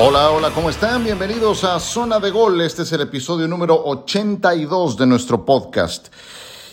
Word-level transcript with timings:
Hola, 0.00 0.30
hola, 0.30 0.52
¿cómo 0.54 0.70
están? 0.70 1.02
Bienvenidos 1.02 1.64
a 1.64 1.80
Zona 1.80 2.20
de 2.20 2.30
Gol. 2.30 2.60
Este 2.60 2.82
es 2.82 2.92
el 2.92 3.00
episodio 3.00 3.48
número 3.48 3.82
82 3.84 4.96
de 4.96 5.06
nuestro 5.06 5.44
podcast. 5.44 6.06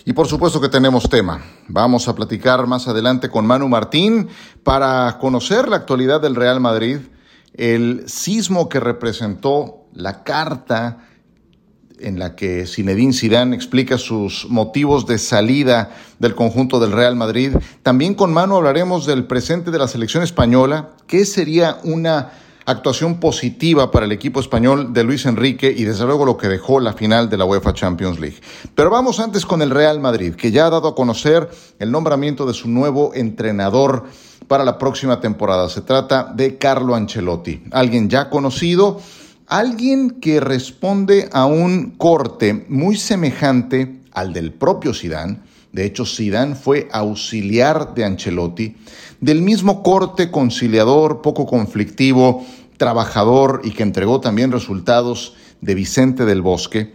Y 0.05 0.13
por 0.13 0.27
supuesto 0.27 0.61
que 0.61 0.69
tenemos 0.69 1.09
tema. 1.09 1.43
Vamos 1.67 2.07
a 2.07 2.13
platicar 2.13 2.67
más 2.67 2.87
adelante 2.87 3.31
con 3.31 3.47
Manu 3.47 3.67
Martín 3.67 4.27
para 4.61 5.17
conocer 5.19 5.67
la 5.67 5.77
actualidad 5.77 6.21
del 6.21 6.35
Real 6.35 6.59
Madrid, 6.59 6.99
el 7.55 8.03
sismo 8.07 8.69
que 8.69 8.79
representó 8.79 9.87
la 9.93 10.23
carta 10.23 10.99
en 11.97 12.19
la 12.19 12.35
que 12.35 12.67
Zinedine 12.67 13.11
Zidane 13.11 13.55
explica 13.55 13.97
sus 13.97 14.45
motivos 14.51 15.07
de 15.07 15.17
salida 15.17 15.95
del 16.19 16.35
conjunto 16.35 16.79
del 16.79 16.91
Real 16.91 17.15
Madrid. 17.15 17.55
También 17.81 18.13
con 18.13 18.31
Manu 18.31 18.57
hablaremos 18.57 19.07
del 19.07 19.25
presente 19.25 19.71
de 19.71 19.79
la 19.79 19.87
selección 19.87 20.21
española, 20.21 20.91
que 21.07 21.25
sería 21.25 21.79
una 21.83 22.31
actuación 22.65 23.19
positiva 23.19 23.91
para 23.91 24.05
el 24.05 24.11
equipo 24.11 24.39
español 24.39 24.93
de 24.93 25.03
Luis 25.03 25.25
Enrique 25.25 25.73
y 25.75 25.83
desde 25.83 26.05
luego 26.05 26.25
lo 26.25 26.37
que 26.37 26.47
dejó 26.47 26.79
la 26.79 26.93
final 26.93 27.29
de 27.29 27.37
la 27.37 27.45
UEFA 27.45 27.73
Champions 27.73 28.19
League. 28.19 28.37
Pero 28.73 28.89
vamos 28.89 29.19
antes 29.19 29.45
con 29.45 29.61
el 29.61 29.69
Real 29.69 29.99
Madrid, 29.99 30.33
que 30.33 30.51
ya 30.51 30.65
ha 30.65 30.69
dado 30.71 30.87
a 30.87 30.95
conocer 30.95 31.49
el 31.79 31.91
nombramiento 31.91 32.45
de 32.45 32.53
su 32.53 32.67
nuevo 32.67 33.13
entrenador 33.13 34.05
para 34.47 34.65
la 34.65 34.77
próxima 34.77 35.19
temporada. 35.19 35.69
Se 35.69 35.81
trata 35.81 36.31
de 36.35 36.57
Carlo 36.57 36.95
Ancelotti, 36.95 37.63
alguien 37.71 38.09
ya 38.09 38.29
conocido, 38.29 38.99
alguien 39.47 40.19
que 40.19 40.39
responde 40.39 41.29
a 41.31 41.45
un 41.45 41.91
corte 41.91 42.65
muy 42.67 42.97
semejante 42.97 44.01
al 44.11 44.33
del 44.33 44.51
propio 44.53 44.93
Zidane. 44.93 45.39
De 45.71 45.85
hecho, 45.85 46.05
Zidane 46.05 46.55
fue 46.55 46.87
auxiliar 46.91 47.93
de 47.93 48.05
Ancelotti 48.05 48.75
del 49.21 49.41
mismo 49.41 49.83
corte 49.83 50.31
conciliador, 50.31 51.21
poco 51.21 51.45
conflictivo, 51.45 52.45
trabajador 52.77 53.61
y 53.63 53.71
que 53.71 53.83
entregó 53.83 54.19
también 54.19 54.51
resultados 54.51 55.35
de 55.61 55.75
Vicente 55.75 56.25
del 56.25 56.41
Bosque, 56.41 56.93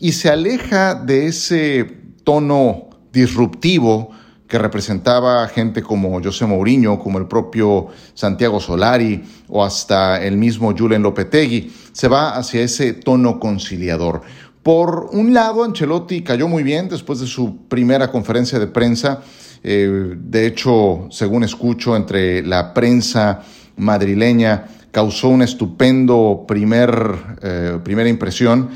y 0.00 0.12
se 0.12 0.30
aleja 0.30 0.94
de 0.94 1.26
ese 1.26 1.84
tono 2.24 2.88
disruptivo 3.12 4.10
que 4.46 4.58
representaba 4.58 5.46
gente 5.48 5.82
como 5.82 6.22
José 6.22 6.46
Mourinho, 6.46 6.98
como 6.98 7.18
el 7.18 7.26
propio 7.26 7.88
Santiago 8.14 8.60
Solari 8.60 9.22
o 9.48 9.62
hasta 9.62 10.24
el 10.24 10.38
mismo 10.38 10.74
Julen 10.76 11.02
Lopetegui. 11.02 11.70
Se 11.92 12.08
va 12.08 12.34
hacia 12.36 12.62
ese 12.62 12.94
tono 12.94 13.38
conciliador. 13.38 14.22
Por 14.62 15.10
un 15.12 15.34
lado, 15.34 15.64
Ancelotti 15.64 16.22
cayó 16.22 16.48
muy 16.48 16.62
bien 16.62 16.88
después 16.88 17.20
de 17.20 17.26
su 17.26 17.68
primera 17.68 18.10
conferencia 18.10 18.58
de 18.58 18.66
prensa 18.66 19.22
eh, 19.62 20.14
de 20.16 20.46
hecho, 20.46 21.08
según 21.10 21.44
escucho, 21.44 21.96
entre 21.96 22.42
la 22.42 22.72
prensa 22.74 23.42
madrileña 23.76 24.66
causó 24.90 25.28
un 25.28 25.42
estupendo 25.42 26.44
primer, 26.46 27.38
eh, 27.42 27.78
primera 27.82 28.08
impresión. 28.08 28.70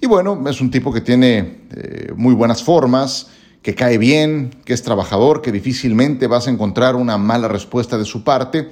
Y 0.00 0.06
bueno, 0.06 0.44
es 0.48 0.60
un 0.60 0.70
tipo 0.70 0.92
que 0.92 1.00
tiene 1.00 1.58
eh, 1.74 2.12
muy 2.16 2.34
buenas 2.34 2.62
formas, 2.62 3.28
que 3.62 3.74
cae 3.74 3.98
bien, 3.98 4.50
que 4.64 4.72
es 4.72 4.82
trabajador, 4.82 5.42
que 5.42 5.52
difícilmente 5.52 6.26
vas 6.26 6.46
a 6.46 6.50
encontrar 6.50 6.96
una 6.96 7.18
mala 7.18 7.48
respuesta 7.48 7.98
de 7.98 8.04
su 8.04 8.22
parte. 8.22 8.70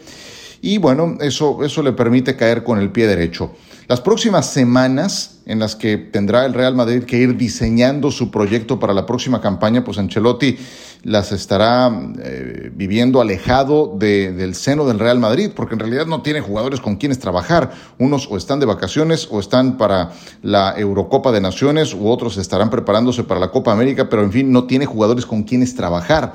Y 0.62 0.78
bueno, 0.78 1.18
eso, 1.20 1.64
eso 1.64 1.82
le 1.82 1.92
permite 1.92 2.36
caer 2.36 2.64
con 2.64 2.78
el 2.78 2.90
pie 2.90 3.06
derecho. 3.06 3.52
Las 3.88 4.00
próximas 4.00 4.50
semanas 4.50 5.38
en 5.46 5.60
las 5.60 5.76
que 5.76 5.96
tendrá 5.96 6.44
el 6.44 6.54
Real 6.54 6.74
Madrid 6.74 7.04
que 7.04 7.18
ir 7.18 7.36
diseñando 7.36 8.10
su 8.10 8.32
proyecto 8.32 8.80
para 8.80 8.92
la 8.92 9.06
próxima 9.06 9.40
campaña, 9.40 9.84
pues 9.84 9.98
Ancelotti 9.98 10.56
las 11.06 11.30
estará 11.30 11.88
eh, 12.18 12.72
viviendo 12.74 13.20
alejado 13.20 13.96
del 13.96 14.56
seno 14.56 14.84
del 14.86 14.98
Real 14.98 15.20
Madrid, 15.20 15.52
porque 15.54 15.74
en 15.74 15.78
realidad 15.78 16.06
no 16.06 16.22
tiene 16.22 16.40
jugadores 16.40 16.80
con 16.80 16.96
quienes 16.96 17.20
trabajar. 17.20 17.70
Unos 17.96 18.26
o 18.28 18.36
están 18.36 18.58
de 18.58 18.66
vacaciones 18.66 19.28
o 19.30 19.38
están 19.38 19.76
para 19.76 20.10
la 20.42 20.74
Eurocopa 20.76 21.30
de 21.30 21.40
Naciones 21.40 21.94
u 21.94 22.08
otros 22.08 22.38
estarán 22.38 22.70
preparándose 22.70 23.22
para 23.22 23.38
la 23.38 23.52
Copa 23.52 23.70
América, 23.70 24.08
pero 24.08 24.24
en 24.24 24.32
fin, 24.32 24.50
no 24.50 24.64
tiene 24.64 24.84
jugadores 24.84 25.26
con 25.26 25.44
quienes 25.44 25.76
trabajar. 25.76 26.32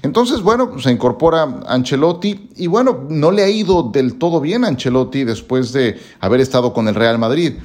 Entonces, 0.00 0.40
bueno, 0.40 0.78
se 0.78 0.90
incorpora 0.90 1.60
Ancelotti 1.66 2.48
y 2.56 2.68
bueno, 2.68 3.04
no 3.10 3.30
le 3.30 3.42
ha 3.42 3.50
ido 3.50 3.82
del 3.82 4.14
todo 4.14 4.40
bien 4.40 4.64
a 4.64 4.68
Ancelotti 4.68 5.24
después 5.24 5.74
de 5.74 6.00
haber 6.20 6.40
estado 6.40 6.72
con 6.72 6.88
el 6.88 6.94
Real 6.94 7.18
Madrid. 7.18 7.56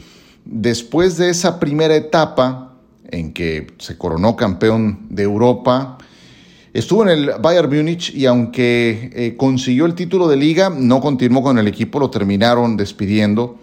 Después 0.43 1.15
de 1.15 1.29
esa 1.29 1.61
primera 1.61 1.95
etapa 1.95 2.73
en 3.09 3.31
que 3.31 3.67
se 3.77 3.97
coronó 3.97 4.35
campeón 4.35 5.07
de 5.09 5.23
Europa, 5.23 5.97
Estuvo 6.73 7.03
en 7.03 7.09
el 7.09 7.31
Bayern 7.41 7.69
Múnich 7.69 8.15
y 8.15 8.25
aunque 8.25 9.11
eh, 9.13 9.35
consiguió 9.35 9.85
el 9.85 9.93
título 9.93 10.29
de 10.29 10.37
liga, 10.37 10.69
no 10.69 11.01
continuó 11.01 11.43
con 11.43 11.57
el 11.57 11.67
equipo, 11.67 11.99
lo 11.99 12.09
terminaron 12.09 12.77
despidiendo. 12.77 13.57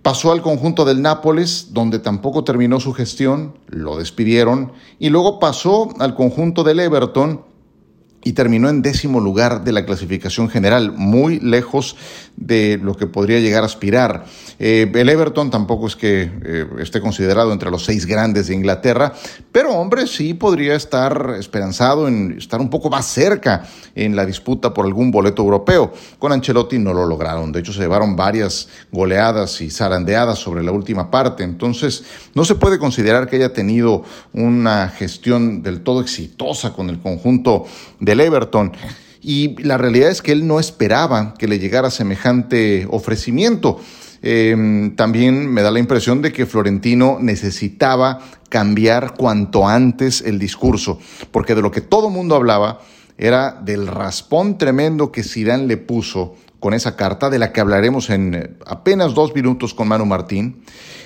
Pasó 0.00 0.32
al 0.32 0.40
conjunto 0.40 0.86
del 0.86 1.02
Nápoles, 1.02 1.74
donde 1.74 1.98
tampoco 1.98 2.44
terminó 2.44 2.80
su 2.80 2.94
gestión, 2.94 3.58
lo 3.66 3.98
despidieron. 3.98 4.72
Y 4.98 5.10
luego 5.10 5.38
pasó 5.38 5.90
al 5.98 6.14
conjunto 6.14 6.64
del 6.64 6.80
Everton, 6.80 7.42
y 8.28 8.34
terminó 8.34 8.68
en 8.68 8.82
décimo 8.82 9.20
lugar 9.20 9.64
de 9.64 9.72
la 9.72 9.86
clasificación 9.86 10.50
general, 10.50 10.92
muy 10.92 11.40
lejos 11.40 11.96
de 12.36 12.78
lo 12.82 12.94
que 12.94 13.06
podría 13.06 13.40
llegar 13.40 13.62
a 13.62 13.66
aspirar. 13.66 14.26
Eh, 14.58 14.92
el 14.94 15.08
Everton 15.08 15.50
tampoco 15.50 15.86
es 15.86 15.96
que 15.96 16.30
eh, 16.44 16.66
esté 16.78 17.00
considerado 17.00 17.54
entre 17.54 17.70
los 17.70 17.86
seis 17.86 18.04
grandes 18.04 18.48
de 18.48 18.54
Inglaterra, 18.54 19.14
pero 19.50 19.72
hombre, 19.72 20.06
sí 20.06 20.34
podría 20.34 20.74
estar 20.74 21.36
esperanzado 21.38 22.06
en 22.06 22.36
estar 22.36 22.60
un 22.60 22.68
poco 22.68 22.90
más 22.90 23.06
cerca 23.06 23.66
en 23.94 24.14
la 24.14 24.26
disputa 24.26 24.74
por 24.74 24.84
algún 24.84 25.10
boleto 25.10 25.40
europeo. 25.40 25.94
Con 26.18 26.30
Ancelotti 26.30 26.78
no 26.78 26.92
lo 26.92 27.06
lograron, 27.06 27.50
de 27.50 27.60
hecho 27.60 27.72
se 27.72 27.80
llevaron 27.80 28.14
varias 28.14 28.68
goleadas 28.92 29.58
y 29.62 29.70
zarandeadas 29.70 30.38
sobre 30.38 30.62
la 30.62 30.72
última 30.72 31.10
parte, 31.10 31.44
entonces 31.44 32.04
no 32.34 32.44
se 32.44 32.56
puede 32.56 32.78
considerar 32.78 33.26
que 33.26 33.36
haya 33.36 33.54
tenido 33.54 34.02
una 34.34 34.90
gestión 34.90 35.62
del 35.62 35.80
todo 35.80 36.02
exitosa 36.02 36.74
con 36.74 36.90
el 36.90 37.00
conjunto 37.00 37.64
del 38.00 38.17
Everton. 38.20 38.72
Y 39.20 39.60
la 39.62 39.78
realidad 39.78 40.10
es 40.10 40.22
que 40.22 40.32
él 40.32 40.46
no 40.46 40.60
esperaba 40.60 41.34
que 41.38 41.48
le 41.48 41.58
llegara 41.58 41.90
semejante 41.90 42.86
ofrecimiento. 42.90 43.80
Em, 44.22 44.96
también 44.96 45.46
me 45.48 45.62
da 45.62 45.70
la 45.70 45.78
impresión 45.78 46.22
de 46.22 46.32
que 46.32 46.46
Florentino 46.46 47.18
necesitaba 47.20 48.20
cambiar 48.48 49.14
cuanto 49.14 49.68
antes 49.68 50.22
el 50.22 50.38
discurso, 50.38 50.98
porque 51.30 51.54
de 51.54 51.62
lo 51.62 51.70
que 51.70 51.80
todo 51.80 52.10
mundo 52.10 52.34
hablaba 52.34 52.80
era 53.16 53.52
del 53.52 53.86
raspón 53.86 54.58
tremendo 54.58 55.12
que 55.12 55.22
Zidane 55.22 55.66
le 55.66 55.76
puso 55.76 56.34
con 56.60 56.74
esa 56.74 56.96
carta, 56.96 57.30
de 57.30 57.38
la 57.38 57.52
que 57.52 57.60
hablaremos 57.60 58.10
en 58.10 58.56
apenas 58.66 59.14
dos 59.14 59.34
minutos 59.34 59.74
con 59.74 59.88
Manu 59.88 60.06
Martín. 60.06 60.62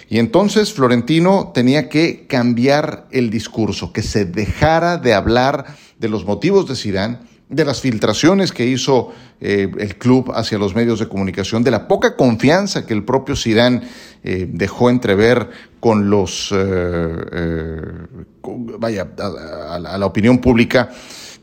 Y 0.08 0.18
entonces 0.18 0.72
Florentino 0.72 1.52
tenía 1.54 1.88
que 1.88 2.26
cambiar 2.26 3.06
el 3.10 3.30
discurso, 3.30 3.92
que 3.92 4.02
se 4.02 4.24
dejara 4.24 4.96
de 4.96 5.14
hablar 5.14 5.76
de 6.02 6.08
los 6.08 6.26
motivos 6.26 6.66
de 6.66 6.74
Zidane, 6.74 7.18
de 7.48 7.64
las 7.64 7.80
filtraciones 7.80 8.50
que 8.50 8.66
hizo 8.66 9.12
eh, 9.40 9.70
el 9.78 9.96
club 9.96 10.32
hacia 10.34 10.58
los 10.58 10.74
medios 10.74 10.98
de 10.98 11.08
comunicación, 11.08 11.62
de 11.62 11.70
la 11.70 11.86
poca 11.86 12.16
confianza 12.16 12.84
que 12.84 12.92
el 12.92 13.04
propio 13.04 13.36
Zidane 13.36 13.82
eh, 14.24 14.48
dejó 14.50 14.90
entrever 14.90 15.48
con 15.78 16.10
los, 16.10 16.52
eh, 16.52 17.76
vaya, 18.78 19.08
a, 19.16 19.78
la 19.78 20.06
opinión 20.06 20.38
pública 20.38 20.90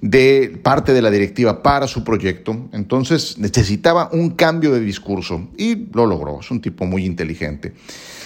de 0.01 0.59
parte 0.63 0.93
de 0.93 1.01
la 1.01 1.11
directiva 1.11 1.61
para 1.61 1.87
su 1.87 2.03
proyecto. 2.03 2.69
Entonces 2.72 3.37
necesitaba 3.37 4.09
un 4.13 4.31
cambio 4.31 4.72
de 4.72 4.79
discurso 4.79 5.49
y 5.57 5.87
lo 5.93 6.05
logró. 6.05 6.40
Es 6.40 6.51
un 6.51 6.61
tipo 6.61 6.85
muy 6.85 7.05
inteligente. 7.05 7.73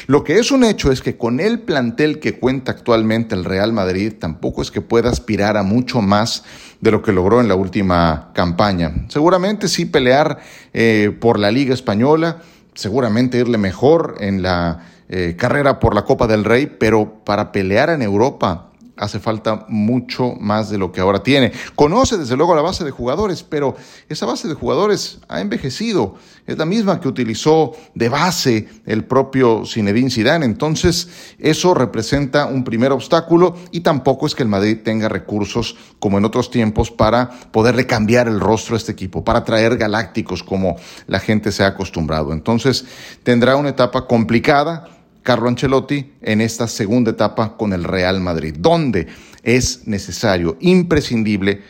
Lo 0.06 0.24
que 0.24 0.38
es 0.38 0.52
un 0.52 0.64
hecho 0.66 0.92
es 0.92 1.02
que 1.02 1.18
con 1.18 1.40
el 1.40 1.62
plantel 1.62 2.20
que 2.20 2.38
cuenta 2.38 2.74
actualmente 2.74 3.36
el 3.36 3.46
Real 3.46 3.72
Madrid 3.72 4.14
tampoco 4.20 4.62
es 4.62 4.70
que 4.70 4.82
pueda 4.82 5.10
aspirar 5.10 5.56
a 5.56 5.64
mucho 5.64 6.02
más 6.02 6.44
de 6.82 6.92
lo 6.92 7.02
que 7.02 7.14
logró 7.14 7.40
en 7.40 7.48
la 7.48 7.56
última 7.56 8.32
campaña. 8.34 9.06
Seguramente 9.08 9.70
sí 9.70 9.86
pelear 9.86 10.40
eh, 10.74 11.16
por 11.22 11.40
la 11.40 11.52
Liga 11.52 11.74
Española, 11.74 12.42
seguramente 12.74 13.38
irle 13.38 13.58
mejor 13.58 14.16
en 14.20 14.42
la 14.42 14.86
eh, 15.08 15.36
carrera 15.38 15.80
por 15.80 15.96
la 15.96 16.04
Copa 16.04 16.28
del 16.28 16.44
Rey, 16.44 16.66
pero 16.66 17.24
para 17.24 17.54
pelear 17.54 17.90
en 17.90 18.02
Europa 18.02 18.73
hace 18.96 19.20
falta 19.20 19.66
mucho 19.70 20.34
más 20.40 20.70
de 20.70 20.78
lo 20.78 20.92
que 20.92 21.02
ahora 21.02 21.24
tiene. 21.24 21.52
Conoce 21.76 22.18
desde 22.18 22.38
luego 22.38 22.56
la 22.56 22.62
base 22.62 22.84
de 22.84 22.92
jugadores, 22.92 23.44
pero 23.44 23.76
esa 24.10 24.26
base 24.26 24.48
de 24.48 24.54
jugadores 24.54 25.20
ha 25.28 25.42
envejecido. 25.42 26.16
Es 26.46 26.58
la 26.58 26.66
misma 26.66 27.00
que 27.00 27.08
utilizó 27.08 27.72
de 27.96 28.10
base 28.10 28.68
el 28.86 29.06
propio 29.06 29.66
Zinedine 29.66 30.10
Zidane. 30.10 30.46
Entonces, 30.46 31.08
eso 31.40 31.74
representa 31.74 32.46
un 32.46 32.64
primer 32.64 32.92
obstáculo 32.92 33.56
y 33.72 33.80
tampoco 33.80 34.28
es 34.28 34.36
que 34.36 34.44
el 34.44 34.50
Madrid 34.50 34.80
tenga 34.84 35.10
recursos 35.10 35.76
como 36.00 36.18
en 36.18 36.26
otros 36.26 36.52
tiempos 36.52 36.92
para 36.92 37.30
poderle 37.30 37.88
cambiar 37.88 38.28
el 38.28 38.40
rostro 38.40 38.76
a 38.76 38.78
este 38.78 38.92
equipo, 38.92 39.24
para 39.24 39.44
traer 39.44 39.78
galácticos 39.78 40.44
como 40.44 40.76
la 41.08 41.20
gente 41.20 41.52
se 41.52 41.64
ha 41.64 41.68
acostumbrado. 41.68 42.34
Entonces, 42.34 42.86
tendrá 43.24 43.56
una 43.56 43.70
etapa 43.70 44.06
complicada 44.06 44.93
Carlo 45.24 45.48
Ancelotti 45.48 46.14
en 46.22 46.42
esta 46.42 46.68
segunda 46.68 47.12
etapa 47.12 47.56
con 47.56 47.72
el 47.72 47.86
Real 47.86 48.20
Madrid, 48.20 48.56
donde 48.60 49.08
es 49.42 49.88
necesario, 49.88 50.58
imprescindible, 50.60 51.62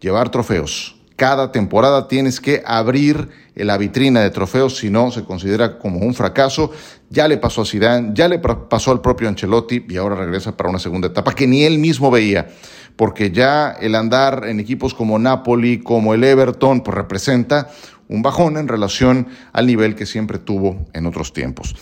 llevar 0.00 0.30
trofeos, 0.30 0.96
Cada 1.16 1.52
temporada 1.52 2.08
tienes 2.08 2.40
que 2.40 2.62
abrir 2.64 3.28
la 3.54 3.76
vitrina 3.76 4.20
de 4.20 4.30
trofeos, 4.30 4.78
si 4.78 4.90
no 4.90 5.10
se 5.12 5.22
considera 5.24 5.78
como 5.78 6.00
un 6.00 6.14
fracaso. 6.14 6.72
Ya 7.10 7.28
le 7.28 7.36
pasó 7.36 7.62
a 7.62 7.66
Zidane, 7.66 8.10
ya 8.14 8.26
le 8.26 8.38
pasó 8.40 8.90
al 8.90 9.00
propio 9.00 9.28
Ancelotti 9.28 9.84
y 9.88 9.96
ahora 9.98 10.16
regresa 10.16 10.56
para 10.56 10.70
una 10.70 10.80
segunda 10.80 11.08
etapa 11.08 11.34
que 11.34 11.46
ni 11.46 11.62
él 11.62 11.78
mismo 11.78 12.10
veía, 12.10 12.48
porque 12.96 13.30
ya 13.30 13.70
el 13.70 13.94
andar 13.94 14.46
en 14.48 14.58
equipos 14.58 14.94
como 14.94 15.18
Napoli, 15.18 15.78
como 15.78 16.14
el 16.14 16.24
Everton, 16.24 16.82
pues 16.82 16.96
representa 16.96 17.68
un 18.12 18.22
bajón 18.22 18.58
en 18.58 18.68
relación 18.68 19.28
al 19.52 19.66
nivel 19.66 19.94
que 19.94 20.06
siempre 20.06 20.38
tuvo 20.38 20.86
en 20.92 21.06
otros 21.06 21.32
tiempos. 21.32 21.74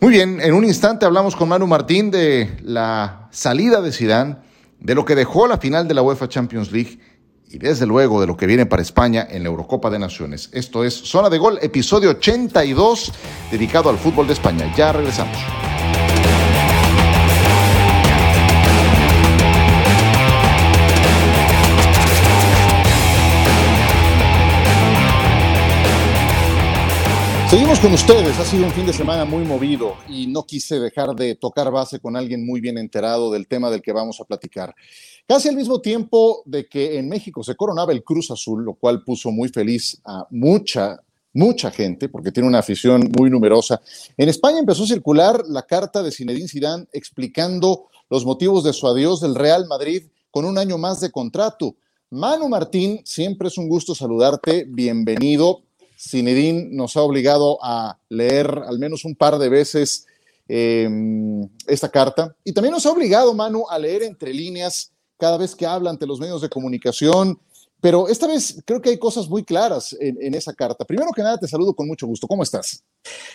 Muy 0.00 0.12
bien, 0.12 0.40
en 0.40 0.54
un 0.54 0.64
instante 0.64 1.04
hablamos 1.04 1.34
con 1.36 1.48
Manu 1.48 1.66
Martín 1.66 2.10
de 2.10 2.56
la 2.62 3.28
salida 3.30 3.82
de 3.82 3.92
Zidane, 3.92 4.36
de 4.80 4.94
lo 4.94 5.04
que 5.04 5.14
dejó 5.14 5.46
la 5.46 5.58
final 5.58 5.88
de 5.88 5.94
la 5.94 6.02
UEFA 6.02 6.28
Champions 6.28 6.70
League 6.72 6.98
y 7.48 7.58
desde 7.58 7.84
luego 7.84 8.20
de 8.20 8.26
lo 8.26 8.36
que 8.36 8.46
viene 8.46 8.64
para 8.64 8.80
España 8.80 9.26
en 9.28 9.42
la 9.42 9.48
Eurocopa 9.48 9.90
de 9.90 9.98
Naciones. 9.98 10.48
Esto 10.52 10.84
es 10.84 10.94
Zona 10.94 11.28
de 11.28 11.38
Gol, 11.38 11.58
episodio 11.60 12.10
82, 12.10 13.12
dedicado 13.50 13.90
al 13.90 13.98
fútbol 13.98 14.26
de 14.26 14.32
España. 14.32 14.72
Ya 14.74 14.92
regresamos. 14.92 15.36
Seguimos 27.52 27.80
con 27.80 27.92
ustedes. 27.92 28.38
Ha 28.38 28.46
sido 28.46 28.64
un 28.64 28.72
fin 28.72 28.86
de 28.86 28.94
semana 28.94 29.26
muy 29.26 29.44
movido 29.44 29.94
y 30.08 30.26
no 30.26 30.46
quise 30.46 30.80
dejar 30.80 31.14
de 31.14 31.34
tocar 31.34 31.70
base 31.70 32.00
con 32.00 32.16
alguien 32.16 32.46
muy 32.46 32.62
bien 32.62 32.78
enterado 32.78 33.30
del 33.30 33.46
tema 33.46 33.68
del 33.68 33.82
que 33.82 33.92
vamos 33.92 34.18
a 34.22 34.24
platicar. 34.24 34.74
Casi 35.28 35.50
al 35.50 35.56
mismo 35.56 35.82
tiempo 35.82 36.42
de 36.46 36.66
que 36.66 36.98
en 36.98 37.10
México 37.10 37.44
se 37.44 37.54
coronaba 37.54 37.92
el 37.92 38.02
Cruz 38.02 38.30
Azul, 38.30 38.64
lo 38.64 38.72
cual 38.72 39.04
puso 39.04 39.30
muy 39.30 39.50
feliz 39.50 40.00
a 40.02 40.26
mucha, 40.30 40.96
mucha 41.34 41.70
gente, 41.70 42.08
porque 42.08 42.32
tiene 42.32 42.48
una 42.48 42.60
afición 42.60 43.12
muy 43.18 43.28
numerosa. 43.28 43.82
En 44.16 44.30
España 44.30 44.58
empezó 44.58 44.84
a 44.84 44.86
circular 44.86 45.44
la 45.46 45.60
carta 45.60 46.02
de 46.02 46.10
Zinedine 46.10 46.48
Zidane 46.48 46.86
explicando 46.90 47.88
los 48.08 48.24
motivos 48.24 48.64
de 48.64 48.72
su 48.72 48.88
adiós 48.88 49.20
del 49.20 49.34
Real 49.34 49.66
Madrid 49.66 50.04
con 50.30 50.46
un 50.46 50.56
año 50.56 50.78
más 50.78 51.02
de 51.02 51.10
contrato. 51.10 51.76
Manu 52.08 52.48
Martín, 52.48 53.02
siempre 53.04 53.48
es 53.48 53.58
un 53.58 53.68
gusto 53.68 53.94
saludarte, 53.94 54.64
bienvenido. 54.66 55.64
Zinedine 56.08 56.68
nos 56.70 56.96
ha 56.96 57.02
obligado 57.02 57.58
a 57.62 57.98
leer 58.08 58.62
al 58.66 58.78
menos 58.78 59.04
un 59.04 59.14
par 59.14 59.38
de 59.38 59.48
veces 59.48 60.06
eh, 60.48 60.88
esta 61.66 61.90
carta 61.90 62.34
y 62.42 62.52
también 62.52 62.72
nos 62.72 62.84
ha 62.86 62.90
obligado, 62.90 63.32
Manu, 63.34 63.64
a 63.70 63.78
leer 63.78 64.02
entre 64.02 64.34
líneas 64.34 64.92
cada 65.16 65.38
vez 65.38 65.54
que 65.54 65.64
habla 65.64 65.90
ante 65.90 66.06
los 66.06 66.18
medios 66.18 66.42
de 66.42 66.48
comunicación, 66.48 67.38
pero 67.80 68.08
esta 68.08 68.26
vez 68.26 68.60
creo 68.64 68.80
que 68.80 68.90
hay 68.90 68.98
cosas 68.98 69.28
muy 69.28 69.44
claras 69.44 69.96
en, 70.00 70.34
esa 70.34 70.52
carta. 70.52 70.84
Primero 70.84 71.10
que 71.14 71.22
nada, 71.22 71.38
te 71.38 71.46
saludo 71.46 71.74
con 71.74 71.86
mucho 71.86 72.06
gusto. 72.06 72.26
¿Cómo 72.26 72.42
estás? 72.42 72.84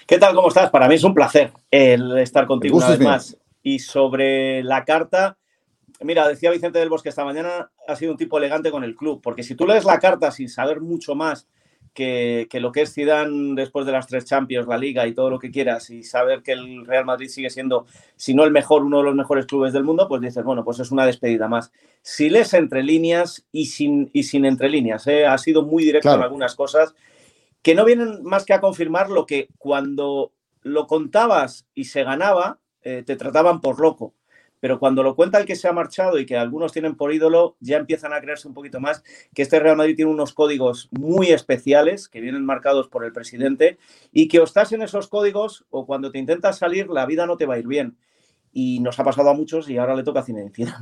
¿Qué 0.05 0.17
tal? 0.17 0.35
¿Cómo 0.35 0.49
estás? 0.49 0.69
Para 0.69 0.87
mí 0.87 0.95
es 0.95 1.03
un 1.03 1.13
placer 1.13 1.51
el 1.71 2.17
estar 2.17 2.47
contigo 2.47 2.77
una 2.77 2.89
vez 2.89 2.99
más. 2.99 3.37
Y 3.63 3.79
sobre 3.79 4.63
la 4.63 4.83
carta, 4.83 5.37
mira, 6.01 6.27
decía 6.27 6.51
Vicente 6.51 6.79
del 6.79 6.89
Bosque 6.89 7.09
esta 7.09 7.25
mañana, 7.25 7.71
ha 7.87 7.95
sido 7.95 8.11
un 8.11 8.17
tipo 8.17 8.37
elegante 8.37 8.71
con 8.71 8.83
el 8.83 8.95
club, 8.95 9.21
porque 9.21 9.43
si 9.43 9.55
tú 9.55 9.65
lees 9.65 9.85
la 9.85 9.99
carta 9.99 10.31
sin 10.31 10.49
saber 10.49 10.81
mucho 10.81 11.15
más 11.15 11.47
que, 11.97 12.59
lo 12.59 12.71
que 12.71 12.83
es 12.83 12.93
Zidane 12.93 13.55
después 13.55 13.87
de 13.87 13.91
las 13.91 14.05
tres 14.05 14.25
Champions, 14.25 14.67
la 14.67 14.77
Liga 14.77 15.07
y 15.07 15.15
todo 15.15 15.31
lo 15.31 15.39
que 15.39 15.49
quieras, 15.49 15.89
y 15.89 16.03
saber 16.03 16.43
que 16.43 16.51
el 16.51 16.85
Real 16.85 17.05
Madrid 17.05 17.27
sigue 17.27 17.49
siendo, 17.49 17.87
si 18.15 18.35
no 18.35 18.43
el 18.43 18.51
mejor, 18.51 18.83
uno 18.83 18.99
de 18.99 19.03
los 19.03 19.15
mejores 19.15 19.47
clubes 19.47 19.73
del 19.73 19.83
mundo, 19.83 20.07
pues 20.07 20.21
dices, 20.21 20.43
bueno, 20.43 20.63
pues 20.63 20.79
es 20.79 20.91
una 20.91 21.07
despedida 21.07 21.47
más. 21.47 21.71
Si 22.03 22.29
lees 22.29 22.53
entre 22.53 22.83
líneas 22.83 23.47
y 23.51 23.65
sin, 23.65 24.11
y 24.13 24.23
sin 24.23 24.45
entre 24.45 24.69
líneas, 24.69 25.07
¿eh? 25.07 25.25
ha 25.25 25.39
sido 25.39 25.63
muy 25.63 25.83
directo 25.83 26.13
en 26.13 26.21
algunas 26.21 26.53
cosas 26.55 26.93
que 27.63 27.73
no 27.73 27.83
vienen 27.83 28.23
más 28.23 28.45
que 28.45 28.53
a 28.53 28.61
confirmar 28.61 29.09
lo 29.09 29.25
que 29.25 29.49
cuando 29.57 30.33
lo 30.61 30.85
contabas 30.85 31.65
y 31.73 31.85
se 31.85 32.03
ganaba, 32.03 32.59
eh, 32.83 33.03
te 33.05 33.15
trataban 33.15 33.59
por 33.59 33.79
loco 33.79 34.13
pero 34.59 34.79
cuando 34.79 35.03
lo 35.03 35.15
cuenta 35.15 35.37
el 35.39 35.45
que 35.45 35.55
se 35.55 35.67
ha 35.67 35.73
marchado 35.73 36.19
y 36.19 36.25
que 36.25 36.37
algunos 36.37 36.71
tienen 36.71 36.95
por 36.95 37.13
ídolo, 37.13 37.55
ya 37.59 37.77
empiezan 37.77 38.13
a 38.13 38.21
creerse 38.21 38.47
un 38.47 38.53
poquito 38.53 38.79
más 38.79 39.03
que 39.33 39.41
este 39.41 39.59
Real 39.59 39.77
Madrid 39.77 39.95
tiene 39.95 40.11
unos 40.11 40.33
códigos 40.33 40.89
muy 40.91 41.27
especiales 41.27 42.07
que 42.07 42.21
vienen 42.21 42.45
marcados 42.45 42.87
por 42.87 43.05
el 43.05 43.13
presidente 43.13 43.77
y 44.11 44.27
que 44.27 44.39
o 44.39 44.43
estás 44.43 44.71
en 44.71 44.81
esos 44.81 45.07
códigos 45.07 45.65
o 45.69 45.85
cuando 45.85 46.11
te 46.11 46.19
intentas 46.19 46.57
salir 46.57 46.89
la 46.89 47.05
vida 47.05 47.25
no 47.25 47.37
te 47.37 47.45
va 47.45 47.55
a 47.55 47.59
ir 47.59 47.67
bien. 47.67 47.97
Y 48.51 48.79
nos 48.79 48.99
ha 48.99 49.03
pasado 49.03 49.29
a 49.29 49.33
muchos 49.33 49.69
y 49.69 49.77
ahora 49.77 49.95
le 49.95 50.03
toca 50.03 50.21
a 50.21 50.23
Zinedine 50.23 50.73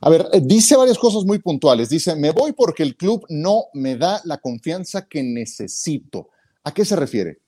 A 0.00 0.10
ver, 0.10 0.26
eh, 0.32 0.40
dice 0.42 0.76
varias 0.76 0.98
cosas 0.98 1.24
muy 1.24 1.38
puntuales. 1.38 1.88
Dice, 1.88 2.16
me 2.16 2.30
voy 2.32 2.52
porque 2.52 2.82
el 2.82 2.96
club 2.96 3.24
no 3.28 3.64
me 3.72 3.96
da 3.96 4.20
la 4.24 4.38
confianza 4.38 5.06
que 5.06 5.22
necesito. 5.22 6.28
¿A 6.64 6.72
qué 6.72 6.84
se 6.84 6.96
refiere? 6.96 7.38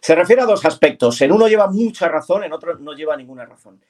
Se 0.00 0.14
refiere 0.14 0.42
a 0.42 0.46
dos 0.46 0.64
aspectos. 0.64 1.20
En 1.20 1.32
uno 1.32 1.48
lleva 1.48 1.68
mucha 1.70 2.08
razón, 2.08 2.44
en 2.44 2.52
otro 2.52 2.78
no 2.78 2.94
lleva 2.94 3.16
ninguna 3.16 3.44
razón. 3.44 3.80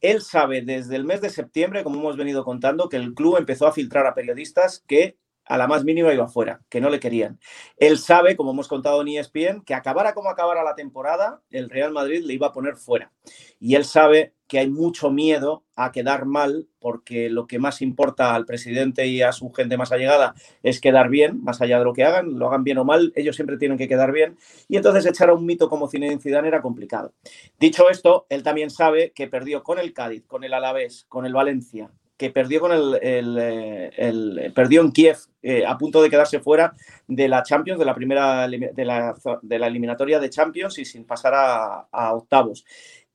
Él 0.00 0.22
sabe 0.22 0.62
desde 0.62 0.96
el 0.96 1.04
mes 1.04 1.20
de 1.20 1.30
septiembre, 1.30 1.84
como 1.84 1.98
hemos 1.98 2.16
venido 2.16 2.44
contando, 2.44 2.88
que 2.88 2.96
el 2.96 3.14
club 3.14 3.36
empezó 3.36 3.66
a 3.66 3.72
filtrar 3.72 4.06
a 4.06 4.14
periodistas 4.14 4.84
que 4.86 5.16
a 5.48 5.58
la 5.58 5.66
más 5.66 5.84
mínima 5.84 6.12
iba 6.12 6.28
fuera, 6.28 6.60
que 6.68 6.80
no 6.80 6.90
le 6.90 7.00
querían. 7.00 7.40
Él 7.78 7.98
sabe, 7.98 8.36
como 8.36 8.50
hemos 8.52 8.68
contado 8.68 9.00
en 9.00 9.08
ESPN, 9.08 9.62
que 9.64 9.74
acabara 9.74 10.12
como 10.12 10.28
acabara 10.28 10.62
la 10.62 10.74
temporada, 10.74 11.40
el 11.50 11.70
Real 11.70 11.92
Madrid 11.92 12.22
le 12.24 12.34
iba 12.34 12.48
a 12.48 12.52
poner 12.52 12.76
fuera. 12.76 13.12
Y 13.58 13.74
él 13.74 13.84
sabe 13.84 14.34
que 14.46 14.58
hay 14.58 14.68
mucho 14.68 15.10
miedo 15.10 15.64
a 15.76 15.92
quedar 15.92 16.24
mal, 16.24 16.68
porque 16.80 17.28
lo 17.28 17.46
que 17.46 17.58
más 17.58 17.82
importa 17.82 18.34
al 18.34 18.46
presidente 18.46 19.06
y 19.06 19.22
a 19.22 19.32
su 19.32 19.50
gente 19.52 19.76
más 19.76 19.92
allegada 19.92 20.34
es 20.62 20.80
quedar 20.80 21.10
bien, 21.10 21.42
más 21.42 21.60
allá 21.60 21.78
de 21.78 21.84
lo 21.84 21.92
que 21.92 22.04
hagan, 22.04 22.38
lo 22.38 22.48
hagan 22.48 22.64
bien 22.64 22.78
o 22.78 22.84
mal, 22.84 23.12
ellos 23.14 23.36
siempre 23.36 23.58
tienen 23.58 23.78
que 23.78 23.88
quedar 23.88 24.12
bien. 24.12 24.36
Y 24.68 24.76
entonces 24.76 25.04
echar 25.06 25.28
a 25.30 25.34
un 25.34 25.44
mito 25.44 25.68
como 25.68 25.88
Zinedine 25.88 26.20
Zidane 26.20 26.48
era 26.48 26.62
complicado. 26.62 27.12
Dicho 27.58 27.90
esto, 27.90 28.26
él 28.30 28.42
también 28.42 28.70
sabe 28.70 29.12
que 29.12 29.28
perdió 29.28 29.62
con 29.62 29.78
el 29.78 29.92
Cádiz, 29.92 30.26
con 30.26 30.44
el 30.44 30.54
Alavés, 30.54 31.04
con 31.08 31.26
el 31.26 31.34
Valencia, 31.34 31.90
que 32.18 32.30
perdió 32.30 32.60
con 32.60 32.72
el, 32.72 32.98
eh, 33.40 34.52
perdió 34.54 34.80
en 34.80 34.90
Kiev 34.90 35.16
eh, 35.40 35.64
a 35.64 35.78
punto 35.78 36.02
de 36.02 36.10
quedarse 36.10 36.40
fuera 36.40 36.74
de 37.06 37.28
la 37.28 37.44
Champions, 37.44 37.78
de 37.78 37.84
la 37.84 37.94
primera 37.94 38.48
de 38.48 38.84
la, 38.84 39.66
eliminatoria 39.66 40.18
de 40.18 40.28
Champions 40.28 40.78
y 40.78 40.84
sin 40.84 41.04
pasar 41.04 41.32
a, 41.34 42.12
octavos. 42.12 42.64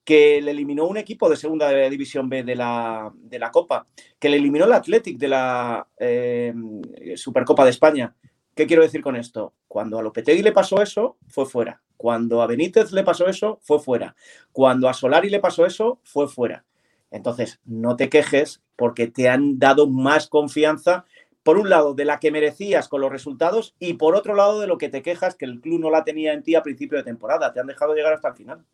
Que 0.05 0.41
le 0.41 0.51
eliminó 0.51 0.85
un 0.85 0.97
equipo 0.97 1.29
de 1.29 1.35
segunda 1.35 1.69
división 1.89 2.29
B 2.29 2.43
de 2.43 2.55
la, 2.55 3.11
de 3.13 3.39
la 3.39 3.51
Copa, 3.51 3.87
que 4.17 4.29
le 4.29 4.37
eliminó 4.37 4.65
el 4.65 4.73
Athletic 4.73 5.17
de 5.17 5.27
la 5.27 5.87
eh, 5.97 6.53
Supercopa 7.15 7.65
de 7.65 7.71
España. 7.71 8.15
¿Qué 8.55 8.67
quiero 8.67 8.83
decir 8.83 9.01
con 9.01 9.17
esto? 9.17 9.53
Cuando 9.67 9.99
a 9.99 10.01
Lopetegui 10.01 10.43
le 10.43 10.51
pasó 10.51 10.81
eso, 10.81 11.17
fue 11.27 11.45
fuera. 11.45 11.81
Cuando 11.97 12.41
a 12.41 12.47
Benítez 12.47 12.91
le 12.93 13.03
pasó 13.03 13.27
eso, 13.27 13.59
fue 13.63 13.79
fuera. 13.79 14.15
Cuando 14.51 14.87
a 14.87 14.93
Solari 14.93 15.29
le 15.29 15.39
pasó 15.39 15.65
eso, 15.65 15.99
fue 16.03 16.27
fuera. 16.27 16.63
Entonces, 17.13 17.59
no 17.63 17.95
te 17.95 18.09
quejes 18.09 18.61
porque 18.75 19.05
te 19.05 19.29
han 19.29 19.59
dado 19.59 19.87
más 19.87 20.27
confianza, 20.27 21.05
por 21.43 21.57
un 21.59 21.69
lado, 21.69 21.93
de 21.93 22.05
la 22.05 22.19
que 22.19 22.31
merecías 22.31 22.87
con 22.87 23.01
los 23.01 23.11
resultados 23.11 23.75
y 23.79 23.93
por 23.93 24.15
otro 24.15 24.33
lado, 24.33 24.59
de 24.59 24.65
lo 24.65 24.79
que 24.79 24.89
te 24.89 25.03
quejas 25.03 25.35
que 25.35 25.45
el 25.45 25.61
club 25.61 25.79
no 25.79 25.91
la 25.91 26.03
tenía 26.03 26.33
en 26.33 26.41
ti 26.41 26.55
a 26.55 26.63
principio 26.63 26.97
de 26.97 27.03
temporada. 27.03 27.53
Te 27.53 27.59
han 27.59 27.67
dejado 27.67 27.93
llegar 27.93 28.13
hasta 28.13 28.29
el 28.29 28.35
final. 28.35 28.65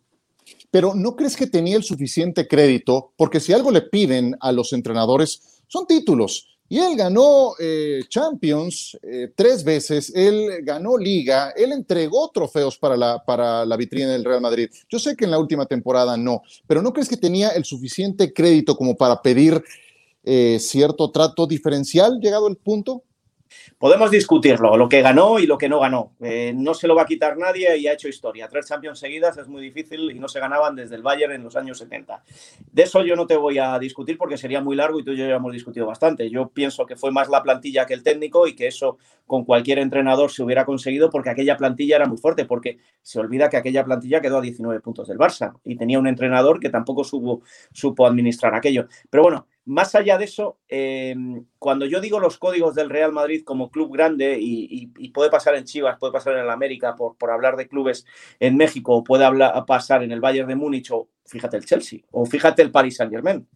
Pero 0.72 0.94
¿no 0.96 1.18
crees 1.18 1.36
que 1.36 1.48
tenía 1.48 1.76
el 1.76 1.84
suficiente 1.84 2.48
crédito? 2.48 3.12
Porque 3.18 3.42
si 3.42 3.52
algo 3.52 3.72
le 3.72 3.82
piden 3.82 4.38
a 4.40 4.54
los 4.54 4.72
entrenadores, 4.72 5.62
son 5.68 5.86
títulos. 5.86 6.59
Y 6.72 6.78
él 6.78 6.96
ganó 6.96 7.56
eh, 7.60 8.04
Champions 8.08 8.96
eh, 9.02 9.32
tres 9.36 9.64
veces, 9.64 10.14
él 10.16 10.64
ganó 10.64 11.00
Liga, 11.00 11.52
él 11.56 11.72
entregó 11.72 12.30
trofeos 12.30 12.78
para 12.78 12.96
la, 12.96 13.26
para 13.26 13.66
la 13.66 13.76
vitrina 13.76 14.12
del 14.12 14.24
Real 14.24 14.40
Madrid. 14.40 14.70
Yo 14.88 15.00
sé 15.00 15.16
que 15.16 15.26
en 15.26 15.32
la 15.32 15.40
última 15.40 15.66
temporada 15.66 16.16
no, 16.16 16.44
pero 16.68 16.84
¿no 16.84 16.94
crees 16.94 17.10
que 17.10 17.18
tenía 17.18 17.50
el 17.50 17.66
suficiente 17.66 18.32
crédito 18.32 18.78
como 18.78 18.96
para 18.96 19.20
pedir 19.20 19.64
eh, 20.24 20.60
cierto 20.60 21.10
trato 21.10 21.48
diferencial 21.48 22.20
llegado 22.20 22.48
el 22.48 22.58
punto? 22.58 23.04
Podemos 23.78 24.12
discutirlo, 24.12 24.78
lo 24.78 24.90
que 24.90 25.02
ganó 25.02 25.40
y 25.40 25.48
lo 25.48 25.58
que 25.58 25.70
no 25.70 25.80
ganó. 25.80 26.14
Eh, 26.22 26.54
no 26.56 26.74
se 26.74 26.88
lo 26.88 26.96
va 26.96 27.04
a 27.04 27.06
quitar 27.06 27.38
nadie 27.38 27.78
y 27.78 27.88
ha 27.88 27.94
hecho 27.94 28.08
historia. 28.08 28.48
Tres 28.48 28.68
Champions 28.68 29.00
seguidas 29.00 29.38
es 29.38 29.48
muy 29.48 29.62
difícil 29.62 30.12
y 30.12 30.20
no 30.20 30.28
se 30.28 30.40
ganaban 30.40 30.76
desde 30.76 30.96
el 30.96 31.04
Bayern 31.04 31.34
en 31.34 31.44
los 31.44 31.56
años 31.56 31.78
70. 31.78 32.24
De 32.72 32.84
eso 32.84 33.04
yo 33.04 33.16
no 33.16 33.28
te 33.28 33.36
voy 33.36 33.58
a 33.58 33.78
discutir 33.80 34.18
porque 34.18 34.38
sería 34.38 34.62
muy 34.62 34.76
largo 34.76 35.00
y 35.00 35.04
tú 35.04 35.12
y 35.12 35.18
yo 35.18 35.28
ya 35.28 35.36
hemos 35.36 35.54
discutido 35.54 35.86
bastante. 35.86 36.30
Yo 36.30 36.50
pienso 36.50 36.86
que 36.86 36.96
fue 36.96 37.12
más 37.12 37.30
la 37.30 37.44
plantilla 37.44 37.86
que 37.86 37.94
el 37.94 38.04
técnico 38.04 38.48
y 38.48 38.56
que 38.56 38.68
eso 38.68 38.98
con 39.26 39.46
cualquier 39.46 39.80
entrenador 39.80 40.32
se 40.32 40.44
hubiera 40.44 40.66
conseguido 40.66 41.10
porque 41.10 41.30
aquella 41.30 41.56
plantilla 41.56 41.98
era 41.98 42.08
muy 42.08 42.18
fuerte, 42.18 42.46
porque 42.46 42.80
se 43.02 43.20
olvida 43.20 43.50
que 43.50 43.58
aquella 43.58 43.86
plantilla 43.86 44.22
quedó 44.22 44.40
a 44.40 44.42
19 44.42 44.82
puntos 44.82 45.08
del 45.08 45.18
Barça 45.18 45.54
y 45.64 45.76
tenía 45.76 46.00
un 46.00 46.08
entrenador 46.08 46.60
que 46.60 46.70
tampoco 46.70 47.04
supo, 47.04 47.42
supo 47.72 48.08
administrar 48.08 48.56
aquello. 48.56 48.88
Pero 49.10 49.24
bueno, 49.24 49.48
más 49.70 49.94
allá 49.94 50.18
de 50.18 50.26
eso, 50.26 50.58
em, 50.68 51.46
cuando 51.60 51.86
yo 51.86 52.02
digo 52.02 52.20
los 52.20 52.40
códigos 52.40 52.74
del 52.74 52.90
Real 52.90 53.12
Madrid 53.12 53.44
como 53.46 53.70
club 53.70 53.94
grande, 53.94 54.38
y, 54.40 54.88
puede 55.10 55.30
pasar 55.30 55.56
en 55.56 55.66
Chivas, 55.66 55.98
puede 56.00 56.12
pasar 56.12 56.34
en 56.34 56.40
el 56.40 56.50
América, 56.50 56.96
por, 56.96 57.16
por 57.18 57.30
hablar 57.30 57.56
de 57.56 57.68
clubes 57.68 58.06
en 58.40 58.58
México, 58.58 58.96
o 58.96 59.04
puede 59.04 59.26
hablar, 59.26 59.66
pasar 59.66 60.02
en 60.02 60.12
el 60.12 60.22
Bayern 60.22 60.48
de 60.48 60.56
Múnich, 60.56 60.90
o 60.92 61.10
fíjate 61.26 61.58
el 61.58 61.66
Chelsea, 61.66 62.00
o 62.12 62.26
fíjate 62.26 62.64
el 62.64 62.72
Paris 62.72 62.98
Saint 62.98 63.14
Germain. 63.14 63.48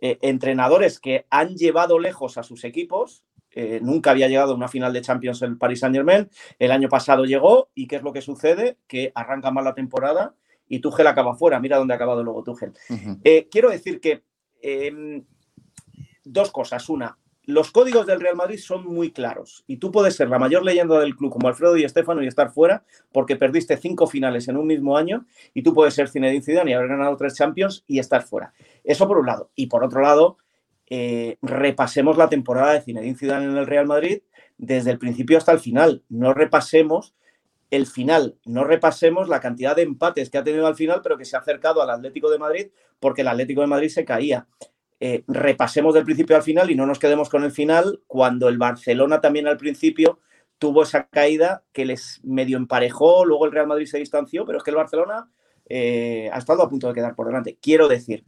Eh, 0.00 0.18
entrenadores 0.22 1.00
que 1.00 1.26
han 1.28 1.56
llevado 1.56 1.98
lejos 1.98 2.38
a 2.38 2.42
sus 2.42 2.64
equipos 2.64 3.24
Eh, 3.50 3.80
nunca 3.82 4.10
había 4.10 4.28
llegado 4.28 4.52
a 4.52 4.54
una 4.54 4.68
final 4.68 4.92
de 4.92 5.00
Champions 5.00 5.42
el 5.42 5.56
Paris 5.56 5.80
Saint 5.80 5.96
Germain. 5.96 6.28
El 6.58 6.70
año 6.70 6.88
pasado 6.88 7.24
llegó 7.24 7.70
y 7.74 7.88
¿qué 7.88 7.96
es 7.96 8.02
lo 8.02 8.12
que 8.12 8.20
sucede? 8.20 8.76
Que 8.86 9.10
arranca 9.14 9.50
mal 9.50 9.64
la 9.64 9.74
temporada 9.74 10.36
y 10.68 10.80
Tuchel 10.80 11.06
acaba 11.06 11.34
fuera. 11.34 11.58
Mira 11.58 11.78
dónde 11.78 11.94
ha 11.94 11.96
acabado 11.96 12.22
luego 12.22 12.44
Tuchel. 12.44 12.72
Eh, 13.24 13.48
quiero 13.50 13.70
decir 13.70 14.00
que 14.00 14.22
dos 16.32 16.50
cosas. 16.50 16.88
Una, 16.88 17.18
los 17.48 17.70
códigos 17.70 18.06
del 18.06 18.20
Real 18.20 18.36
Madrid 18.36 18.58
son 18.58 18.84
muy 18.84 19.10
claros 19.10 19.64
y 19.66 19.78
tú 19.78 19.90
puedes 19.90 20.14
ser 20.14 20.28
la 20.28 20.38
mayor 20.38 20.62
leyenda 20.64 21.00
del 21.00 21.16
club 21.16 21.32
como 21.32 21.48
Alfredo 21.48 21.78
y 21.78 21.84
Estefano 21.84 22.22
y 22.22 22.26
estar 22.26 22.50
fuera 22.50 22.84
porque 23.10 23.36
perdiste 23.36 23.78
cinco 23.78 24.06
finales 24.06 24.48
en 24.48 24.58
un 24.58 24.66
mismo 24.66 24.98
año 24.98 25.24
y 25.54 25.62
tú 25.62 25.72
puedes 25.72 25.94
ser 25.94 26.10
Zinedine 26.10 26.44
Zidane 26.44 26.70
y 26.70 26.74
haber 26.74 26.88
ganado 26.88 27.16
tres 27.16 27.34
Champions 27.36 27.84
y 27.86 28.00
estar 28.00 28.22
fuera. 28.22 28.52
Eso 28.84 29.08
por 29.08 29.16
un 29.16 29.24
lado. 29.24 29.50
Y 29.54 29.68
por 29.68 29.82
otro 29.82 30.02
lado, 30.02 30.36
eh, 30.90 31.38
repasemos 31.40 32.18
la 32.18 32.28
temporada 32.28 32.74
de 32.74 32.82
Zinedine 32.82 33.16
Zidane 33.16 33.46
en 33.46 33.56
el 33.56 33.66
Real 33.66 33.86
Madrid 33.86 34.20
desde 34.58 34.90
el 34.90 34.98
principio 34.98 35.38
hasta 35.38 35.52
el 35.52 35.60
final. 35.60 36.02
No 36.10 36.34
repasemos 36.34 37.14
el 37.70 37.86
final, 37.86 38.36
no 38.44 38.64
repasemos 38.64 39.26
la 39.28 39.40
cantidad 39.40 39.74
de 39.74 39.82
empates 39.82 40.28
que 40.28 40.36
ha 40.36 40.44
tenido 40.44 40.66
al 40.66 40.76
final, 40.76 41.00
pero 41.02 41.16
que 41.16 41.24
se 41.24 41.36
ha 41.36 41.40
acercado 41.40 41.80
al 41.80 41.88
Atlético 41.88 42.30
de 42.30 42.38
Madrid 42.38 42.66
porque 43.00 43.22
el 43.22 43.28
Atlético 43.28 43.62
de 43.62 43.66
Madrid 43.68 43.88
se 43.88 44.04
caía. 44.04 44.46
Eh, 45.00 45.22
repasemos 45.28 45.94
del 45.94 46.04
principio 46.04 46.34
al 46.36 46.42
final 46.42 46.70
y 46.70 46.74
no 46.74 46.86
nos 46.86 46.98
quedemos 46.98 47.28
con 47.28 47.44
el 47.44 47.52
final, 47.52 48.00
cuando 48.06 48.48
el 48.48 48.58
Barcelona 48.58 49.20
también 49.20 49.46
al 49.46 49.56
principio 49.56 50.18
tuvo 50.58 50.82
esa 50.82 51.06
caída 51.06 51.62
que 51.72 51.84
les 51.84 52.20
medio 52.24 52.56
emparejó, 52.56 53.24
luego 53.24 53.46
el 53.46 53.52
Real 53.52 53.68
Madrid 53.68 53.86
se 53.86 53.98
distanció, 53.98 54.44
pero 54.44 54.58
es 54.58 54.64
que 54.64 54.70
el 54.70 54.76
Barcelona 54.76 55.30
eh, 55.68 56.28
ha 56.32 56.38
estado 56.38 56.62
a 56.62 56.68
punto 56.68 56.88
de 56.88 56.94
quedar 56.94 57.14
por 57.14 57.26
delante. 57.26 57.58
Quiero 57.60 57.86
decir, 57.86 58.24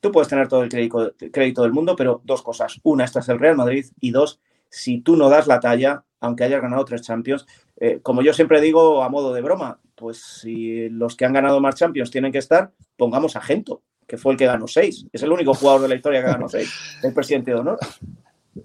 tú 0.00 0.10
puedes 0.10 0.28
tener 0.28 0.48
todo 0.48 0.62
el 0.62 0.68
crédito, 0.68 1.62
del 1.62 1.72
mundo, 1.72 1.94
pero 1.96 2.20
dos 2.24 2.42
cosas. 2.42 2.80
Una, 2.82 3.04
esta 3.04 3.20
es 3.20 3.28
el 3.28 3.38
Real 3.38 3.56
Madrid 3.56 3.86
y 4.00 4.10
dos, 4.10 4.40
si 4.68 5.00
tú 5.00 5.16
no 5.16 5.28
das 5.28 5.46
la 5.46 5.60
talla, 5.60 6.04
aunque 6.20 6.44
hayas 6.44 6.60
ganado 6.60 6.84
tres 6.84 7.02
Champions, 7.02 7.46
eh, 7.76 8.00
como 8.02 8.22
yo 8.22 8.32
siempre 8.32 8.60
digo 8.60 9.04
a 9.04 9.08
modo 9.08 9.32
de 9.32 9.40
broma, 9.40 9.80
pues 9.94 10.18
si 10.18 10.88
los 10.88 11.16
que 11.16 11.24
han 11.24 11.32
ganado 11.32 11.60
más 11.60 11.76
Champions 11.76 12.10
tienen 12.10 12.32
que 12.32 12.38
estar, 12.38 12.72
pongamos 12.96 13.36
a 13.36 13.40
Gento, 13.40 13.82
que 14.08 14.16
fue 14.16 14.32
el 14.32 14.38
que 14.38 14.46
ganó 14.46 14.66
seis. 14.66 15.04
Es 15.12 15.22
el 15.22 15.30
único 15.30 15.52
jugador 15.54 15.82
de 15.82 15.88
la 15.88 15.94
historia 15.94 16.22
que 16.22 16.28
ganó 16.28 16.48
seis, 16.48 16.72
el 17.02 17.12
presidente 17.12 17.52
de 17.52 17.58
honor. 17.58 17.78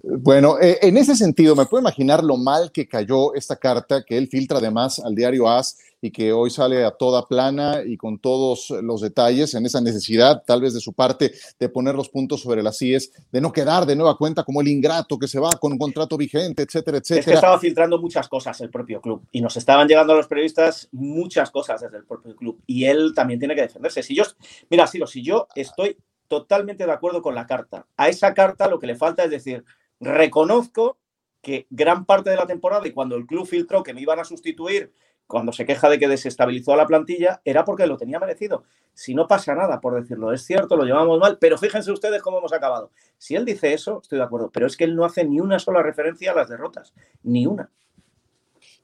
Bueno, 0.02 0.58
eh, 0.60 0.78
en 0.82 0.96
ese 0.96 1.14
sentido, 1.14 1.54
me 1.54 1.66
puedo 1.66 1.82
imaginar 1.82 2.24
lo 2.24 2.36
mal 2.36 2.72
que 2.72 2.88
cayó 2.88 3.34
esta 3.34 3.56
carta 3.56 4.02
que 4.02 4.16
él 4.16 4.28
filtra 4.28 4.58
además 4.58 4.98
al 4.98 5.14
diario 5.14 5.48
AS 5.48 5.78
y 6.04 6.10
que 6.10 6.34
hoy 6.34 6.50
sale 6.50 6.84
a 6.84 6.90
toda 6.90 7.26
plana 7.26 7.80
y 7.82 7.96
con 7.96 8.18
todos 8.18 8.68
los 8.82 9.00
detalles 9.00 9.54
en 9.54 9.64
esa 9.64 9.80
necesidad, 9.80 10.42
tal 10.46 10.60
vez 10.60 10.74
de 10.74 10.80
su 10.80 10.92
parte, 10.92 11.32
de 11.58 11.68
poner 11.70 11.94
los 11.94 12.10
puntos 12.10 12.42
sobre 12.42 12.62
las 12.62 12.80
IES, 12.82 13.10
de 13.32 13.40
no 13.40 13.52
quedar 13.52 13.86
de 13.86 13.96
nueva 13.96 14.18
cuenta 14.18 14.44
como 14.44 14.60
el 14.60 14.68
ingrato 14.68 15.18
que 15.18 15.26
se 15.26 15.40
va 15.40 15.52
con 15.52 15.72
un 15.72 15.78
contrato 15.78 16.18
vigente, 16.18 16.62
etcétera, 16.62 16.98
etcétera. 16.98 17.20
Es 17.20 17.26
que 17.26 17.32
estaba 17.32 17.58
filtrando 17.58 17.98
muchas 17.98 18.28
cosas 18.28 18.60
el 18.60 18.68
propio 18.68 19.00
club 19.00 19.22
y 19.32 19.40
nos 19.40 19.56
estaban 19.56 19.88
llegando 19.88 20.12
a 20.12 20.16
los 20.16 20.26
periodistas 20.26 20.88
muchas 20.92 21.50
cosas 21.50 21.80
desde 21.80 21.96
el 21.96 22.04
propio 22.04 22.36
club 22.36 22.60
y 22.66 22.84
él 22.84 23.12
también 23.14 23.38
tiene 23.38 23.54
que 23.54 23.62
defenderse. 23.62 24.02
Si 24.02 24.14
yo, 24.14 24.24
mira, 24.68 24.86
Silo, 24.86 25.06
si 25.06 25.22
yo 25.22 25.48
estoy 25.54 25.96
totalmente 26.28 26.84
de 26.84 26.92
acuerdo 26.92 27.22
con 27.22 27.34
la 27.34 27.46
carta, 27.46 27.86
a 27.96 28.10
esa 28.10 28.34
carta 28.34 28.68
lo 28.68 28.78
que 28.78 28.86
le 28.86 28.94
falta 28.94 29.24
es 29.24 29.30
decir, 29.30 29.64
reconozco 30.04 30.98
que 31.42 31.66
gran 31.70 32.04
parte 32.04 32.30
de 32.30 32.36
la 32.36 32.46
temporada 32.46 32.86
y 32.86 32.92
cuando 32.92 33.16
el 33.16 33.26
club 33.26 33.46
filtró 33.46 33.82
que 33.82 33.94
me 33.94 34.00
iban 34.00 34.18
a 34.18 34.24
sustituir, 34.24 34.92
cuando 35.26 35.52
se 35.52 35.64
queja 35.64 35.88
de 35.88 35.98
que 35.98 36.08
desestabilizó 36.08 36.72
a 36.72 36.76
la 36.76 36.86
plantilla, 36.86 37.40
era 37.44 37.64
porque 37.64 37.86
lo 37.86 37.96
tenía 37.96 38.18
merecido. 38.18 38.64
Si 38.92 39.14
no 39.14 39.26
pasa 39.26 39.54
nada, 39.54 39.80
por 39.80 39.94
decirlo, 39.94 40.32
es 40.32 40.44
cierto, 40.44 40.76
lo 40.76 40.84
llevamos 40.84 41.18
mal, 41.18 41.38
pero 41.38 41.58
fíjense 41.58 41.90
ustedes 41.90 42.22
cómo 42.22 42.38
hemos 42.38 42.52
acabado. 42.52 42.90
Si 43.18 43.34
él 43.34 43.44
dice 43.44 43.72
eso, 43.72 44.00
estoy 44.02 44.18
de 44.18 44.24
acuerdo, 44.24 44.50
pero 44.52 44.66
es 44.66 44.76
que 44.76 44.84
él 44.84 44.94
no 44.94 45.04
hace 45.04 45.24
ni 45.24 45.40
una 45.40 45.58
sola 45.58 45.82
referencia 45.82 46.32
a 46.32 46.34
las 46.34 46.48
derrotas, 46.48 46.92
ni 47.22 47.46
una. 47.46 47.70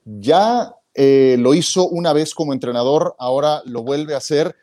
Ya 0.04 0.74
eh, 0.94 1.36
lo 1.38 1.54
hizo 1.54 1.86
una 1.88 2.12
vez 2.12 2.34
como 2.34 2.52
entrenador, 2.52 3.14
ahora 3.18 3.62
lo 3.66 3.82
vuelve 3.82 4.14
a 4.14 4.18
hacer. 4.18 4.56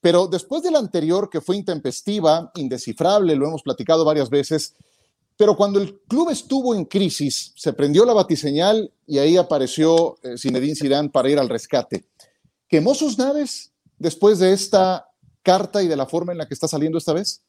Pero 0.00 0.26
después 0.26 0.62
de 0.62 0.70
la 0.70 0.78
anterior, 0.78 1.28
que 1.28 1.40
fue 1.40 1.56
intempestiva, 1.56 2.50
indescifrable, 2.54 3.36
lo 3.36 3.46
hemos 3.46 3.62
platicado 3.62 4.04
varias 4.04 4.30
veces, 4.30 4.74
pero 5.40 5.56
cuando 5.56 5.80
el 5.80 5.98
club 6.00 6.28
estuvo 6.28 6.74
en 6.74 6.84
crisis, 6.84 7.54
se 7.56 7.72
prendió 7.72 8.04
la 8.04 8.12
batiseñal 8.12 8.92
y 9.06 9.16
ahí 9.16 9.38
apareció 9.38 10.18
eh, 10.22 10.36
Zinedine 10.36 10.74
Zidane 10.74 11.08
para 11.08 11.30
ir 11.30 11.38
al 11.38 11.48
rescate. 11.48 12.04
¿Quemó 12.68 12.94
sus 12.94 13.16
naves 13.16 13.72
después 13.96 14.38
de 14.38 14.52
esta 14.52 15.08
carta 15.42 15.82
y 15.82 15.88
de 15.88 15.96
la 15.96 16.04
forma 16.04 16.32
en 16.32 16.38
la 16.38 16.46
que 16.46 16.52
está 16.52 16.68
saliendo 16.68 16.98
esta 16.98 17.14
vez? 17.14 17.42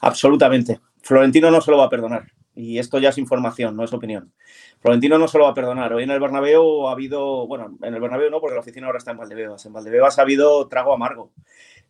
Absolutamente. 0.00 0.80
Florentino 1.02 1.48
no 1.52 1.60
se 1.60 1.70
lo 1.70 1.78
va 1.78 1.84
a 1.84 1.88
perdonar. 1.88 2.24
Y 2.56 2.78
esto 2.78 2.98
ya 2.98 3.10
es 3.10 3.18
información, 3.18 3.76
no 3.76 3.84
es 3.84 3.92
opinión. 3.92 4.32
Florentino 4.80 5.18
no 5.18 5.28
se 5.28 5.38
lo 5.38 5.44
va 5.44 5.50
a 5.50 5.54
perdonar. 5.54 5.92
Hoy 5.92 6.02
en 6.02 6.10
el 6.10 6.18
Bernabéu 6.18 6.88
ha 6.88 6.92
habido, 6.92 7.46
bueno, 7.46 7.76
en 7.82 7.94
el 7.94 8.00
Bernabéu 8.00 8.30
no, 8.30 8.40
porque 8.40 8.54
la 8.54 8.60
oficina 8.60 8.86
ahora 8.86 8.98
está 8.98 9.12
en 9.12 9.18
Valdebebas. 9.18 9.64
En 9.66 9.72
Valdebebas 9.72 10.18
ha 10.18 10.22
habido 10.22 10.66
trago 10.66 10.92
amargo 10.92 11.30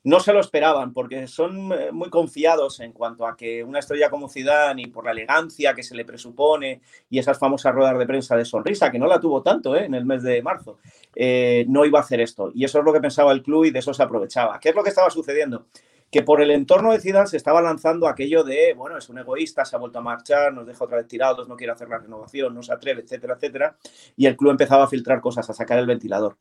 no 0.06 0.20
se 0.20 0.32
lo 0.32 0.38
esperaban 0.38 0.92
porque 0.92 1.26
son 1.26 1.72
eh, 1.72 1.90
muy 1.90 2.10
confiados 2.10 2.78
en 2.78 2.92
cuanto 2.92 3.26
a 3.26 3.36
que 3.36 3.64
una 3.64 3.80
estrella 3.80 4.08
como 4.08 4.28
Zidane 4.28 4.82
y 4.82 4.86
por 4.86 5.04
la 5.04 5.10
elegancia 5.10 5.74
que 5.74 5.82
se 5.82 5.96
le 5.96 6.04
presupone 6.04 6.80
y 7.10 7.18
esas 7.18 7.40
famosas 7.40 7.74
ruedas 7.74 7.98
de 7.98 8.06
prensa 8.06 8.36
de 8.36 8.44
sonrisa, 8.44 8.92
que 8.92 9.00
no 9.00 9.08
la 9.08 9.18
tuvo 9.18 9.42
tanto 9.42 9.74
¿eh? 9.74 9.86
en 9.86 9.94
el 9.94 10.04
mes 10.04 10.22
de 10.22 10.40
marzo, 10.42 10.78
eh, 11.12 11.64
no 11.68 11.84
iba 11.84 11.98
a 11.98 12.02
hacer 12.02 12.20
esto. 12.20 12.52
Y 12.54 12.64
eso 12.64 12.78
es 12.78 12.84
lo 12.84 12.92
que 12.92 13.00
pensaba 13.00 13.32
el 13.32 13.42
club 13.42 13.64
y 13.64 13.72
de 13.72 13.80
eso 13.80 13.92
se 13.92 14.04
aprovechaba. 14.04 14.60
¿Qué 14.60 14.68
es 14.68 14.76
lo 14.76 14.84
que 14.84 14.90
estaba 14.90 15.10
sucediendo? 15.10 15.66
Que 16.10 16.22
por 16.22 16.40
el 16.40 16.50
entorno 16.50 16.92
de 16.92 17.00
Zidane 17.00 17.26
se 17.26 17.36
estaba 17.36 17.60
lanzando 17.60 18.06
aquello 18.06 18.44
de, 18.44 18.74
bueno, 18.74 18.96
es 18.96 19.08
un 19.08 19.18
egoísta, 19.18 19.64
se 19.64 19.76
ha 19.76 19.78
vuelto 19.78 19.98
a 19.98 20.02
marchar, 20.02 20.52
nos 20.52 20.66
deja 20.66 20.84
otra 20.84 20.98
vez 20.98 21.08
tirados, 21.08 21.48
no 21.48 21.56
quiere 21.56 21.72
hacer 21.72 21.88
la 21.88 21.98
renovación, 21.98 22.54
no 22.54 22.62
se 22.62 22.72
atreve, 22.72 23.02
etcétera, 23.02 23.34
etcétera. 23.34 23.76
Y 24.16 24.26
el 24.26 24.36
club 24.36 24.52
empezaba 24.52 24.84
a 24.84 24.88
filtrar 24.88 25.20
cosas, 25.20 25.50
a 25.50 25.52
sacar 25.52 25.78
el 25.78 25.86
ventilador. 25.86 26.36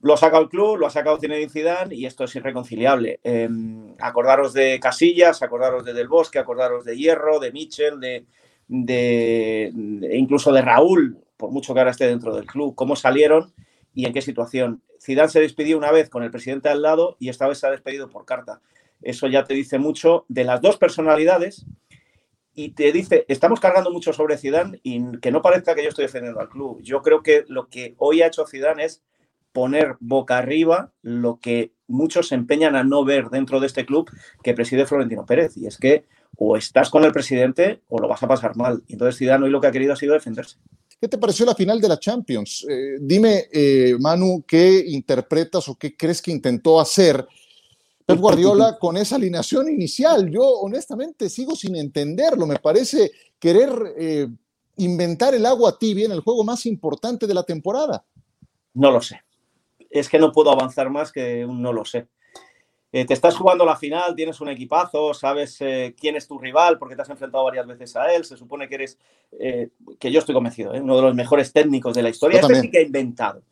Lo 0.00 0.14
ha 0.14 0.16
sacado 0.16 0.44
el 0.44 0.48
club, 0.48 0.76
lo 0.76 0.86
ha 0.86 0.90
sacado 0.90 1.18
Zinedine 1.18 1.50
Zidane 1.50 1.94
y 1.94 2.06
esto 2.06 2.24
es 2.24 2.36
irreconciliable. 2.36 3.18
Em, 3.24 3.94
acordaros 3.98 4.52
de 4.52 4.78
Casillas, 4.80 5.42
acordaros 5.42 5.84
de 5.84 5.92
Del 5.92 6.06
Bosque, 6.06 6.38
acordaros 6.38 6.84
de 6.84 6.96
Hierro, 6.96 7.40
de 7.40 7.50
Mitchell, 7.50 7.98
de, 7.98 8.24
de, 8.68 9.72
incluso 10.12 10.52
de 10.52 10.62
Raúl, 10.62 11.18
por 11.36 11.50
mucho 11.50 11.74
que 11.74 11.80
ahora 11.80 11.90
esté 11.90 12.06
dentro 12.06 12.34
del 12.34 12.46
club, 12.46 12.76
cómo 12.76 12.94
salieron 12.94 13.52
y 13.92 14.06
en 14.06 14.12
qué 14.12 14.22
situación. 14.22 14.82
Zidane 15.02 15.30
se 15.30 15.40
despidió 15.40 15.76
una 15.76 15.90
vez 15.90 16.08
con 16.10 16.22
el 16.22 16.30
presidente 16.30 16.68
al 16.68 16.82
lado 16.82 17.16
y 17.18 17.28
esta 17.28 17.48
vez 17.48 17.58
se 17.58 17.66
ha 17.66 17.70
despedido 17.70 18.08
por 18.08 18.24
carta. 18.24 18.60
Eso 19.02 19.26
ya 19.28 19.44
te 19.44 19.54
dice 19.54 19.78
mucho 19.78 20.24
de 20.28 20.44
las 20.44 20.60
dos 20.60 20.76
personalidades 20.76 21.64
y 22.54 22.70
te 22.70 22.90
dice, 22.90 23.24
estamos 23.28 23.60
cargando 23.60 23.92
mucho 23.92 24.12
sobre 24.12 24.36
Zidane 24.36 24.80
y 24.82 25.18
que 25.18 25.30
no 25.30 25.42
parezca 25.42 25.74
que 25.76 25.84
yo 25.84 25.90
estoy 25.90 26.06
defendiendo 26.06 26.40
al 26.40 26.48
club. 26.48 26.80
Yo 26.82 27.02
creo 27.02 27.22
que 27.22 27.44
lo 27.46 27.68
que 27.68 27.94
hoy 27.98 28.22
ha 28.22 28.26
hecho 28.26 28.46
Zidane 28.46 28.84
es 28.84 29.02
poner 29.52 29.96
boca 30.00 30.38
arriba 30.38 30.92
lo 31.02 31.38
que 31.38 31.72
muchos 31.86 32.28
se 32.28 32.34
empeñan 32.34 32.74
a 32.74 32.82
no 32.82 33.04
ver 33.04 33.28
dentro 33.30 33.60
de 33.60 33.68
este 33.68 33.86
club 33.86 34.10
que 34.42 34.54
preside 34.54 34.86
Florentino 34.86 35.24
Pérez. 35.24 35.56
Y 35.56 35.66
es 35.66 35.78
que 35.78 36.06
o 36.36 36.56
estás 36.56 36.90
con 36.90 37.04
el 37.04 37.12
presidente 37.12 37.82
o 37.88 38.00
lo 38.00 38.08
vas 38.08 38.22
a 38.22 38.28
pasar 38.28 38.56
mal. 38.56 38.82
Entonces 38.88 39.18
Zidane 39.18 39.44
hoy 39.44 39.50
lo 39.50 39.60
que 39.60 39.68
ha 39.68 39.72
querido 39.72 39.92
ha 39.92 39.96
sido 39.96 40.14
defenderse. 40.14 40.56
¿Qué 41.00 41.06
te 41.06 41.18
pareció 41.18 41.46
la 41.46 41.54
final 41.54 41.80
de 41.80 41.88
la 41.88 41.98
Champions? 41.98 42.66
Eh, 42.68 42.96
dime, 43.00 43.44
eh, 43.52 43.94
Manu, 44.00 44.44
¿qué 44.46 44.82
interpretas 44.84 45.68
o 45.68 45.76
qué 45.76 45.96
crees 45.96 46.20
que 46.20 46.32
intentó 46.32 46.80
hacer 46.80 47.24
Pep 48.08 48.18
Guardiola 48.18 48.76
con 48.80 48.96
esa 48.96 49.16
alineación 49.16 49.68
inicial? 49.68 50.28
Yo 50.30 50.42
honestamente 50.42 51.28
sigo 51.28 51.54
sin 51.54 51.76
entenderlo. 51.76 52.46
Me 52.46 52.56
parece 52.56 53.12
querer 53.38 53.70
eh, 53.96 54.28
inventar 54.78 55.34
el 55.34 55.46
agua 55.46 55.78
tibia 55.78 56.06
en 56.06 56.12
el 56.12 56.20
juego 56.20 56.42
más 56.42 56.66
importante 56.66 57.26
de 57.26 57.34
la 57.34 57.44
temporada. 57.44 58.04
No 58.74 58.90
lo 58.90 59.00
sé 59.00 59.20
es 59.90 60.08
que 60.08 60.18
no 60.18 60.32
puedo 60.32 60.50
avanzar 60.50 60.90
más 60.90 61.12
que 61.12 61.44
un 61.44 61.62
no 61.62 61.72
lo 61.72 61.84
sé. 61.84 62.06
Eh, 62.90 63.04
te 63.04 63.12
estás 63.12 63.36
jugando 63.36 63.66
la 63.66 63.76
final, 63.76 64.14
tienes 64.14 64.40
un 64.40 64.48
equipazo, 64.48 65.12
sabes 65.12 65.58
eh, 65.60 65.94
quién 65.98 66.16
es 66.16 66.26
tu 66.26 66.38
rival 66.38 66.78
porque 66.78 66.96
te 66.96 67.02
has 67.02 67.10
enfrentado 67.10 67.44
varias 67.44 67.66
veces 67.66 67.94
a 67.96 68.14
él, 68.14 68.24
se 68.24 68.36
supone 68.36 68.66
que 68.66 68.76
eres, 68.76 68.98
eh, 69.38 69.68
que 70.00 70.10
yo 70.10 70.20
estoy 70.20 70.34
convencido, 70.34 70.72
uno 70.72 70.96
de 70.96 71.02
los 71.02 71.14
mejores 71.14 71.52
técnicos 71.52 71.94
de 71.94 72.02
la 72.02 72.08
historia. 72.08 72.40
este 72.40 72.60
sí 72.62 72.70
que 72.70 72.78
ha 72.78 72.82
inventado. 72.82 73.42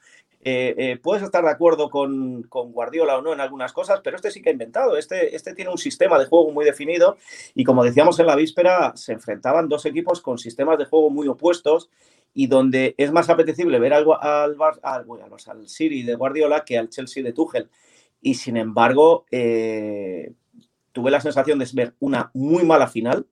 Puedes 1.02 1.24
estar 1.24 1.44
de 1.44 1.50
acuerdo 1.50 1.90
con, 1.90 2.42
Guardiola 2.42 3.18
o 3.18 3.22
no 3.22 3.32
en 3.32 3.40
algunas 3.40 3.72
cosas, 3.72 4.00
pero 4.02 4.16
este 4.16 4.30
sí 4.30 4.42
que 4.42 4.50
ha 4.50 4.52
inventado. 4.52 4.96
Este, 4.96 5.34
este 5.34 5.54
tiene 5.54 5.70
un 5.70 5.78
sistema 5.78 6.18
de 6.18 6.26
juego 6.26 6.52
muy 6.52 6.64
definido 6.64 7.16
y 7.54 7.64
como 7.64 7.82
decíamos 7.82 8.18
en 8.20 8.26
la 8.26 8.36
víspera, 8.36 8.92
se 8.96 9.12
enfrentaban 9.12 9.68
dos 9.68 9.86
equipos 9.86 10.20
con 10.20 10.38
sistemas 10.38 10.78
de 10.78 10.84
juego 10.84 11.10
muy 11.10 11.26
opuestos 11.28 11.90
y 12.32 12.46
donde 12.48 12.94
es 12.98 13.10
más 13.12 13.30
apetecible 13.30 13.78
ver 13.78 13.94
al, 13.94 14.06
al, 14.20 14.56
al, 14.82 15.06
al 15.22 15.66
de 15.66 16.14
Guardiola 16.16 16.64
que 16.64 16.78
al 16.78 16.90
Chelsea 16.90 17.22
de 17.22 17.32
Tuchel. 17.32 17.70
Y 18.20 18.34
sin 18.34 18.56
embargo, 18.56 19.24
eh, 19.30 20.32
tuve 20.92 21.10
la 21.10 21.20
sensación 21.20 21.58
de 21.58 21.68
ver 21.72 21.94
una 21.98 22.30
muy 22.34 22.64
mala 22.64 22.88
final 22.88 23.26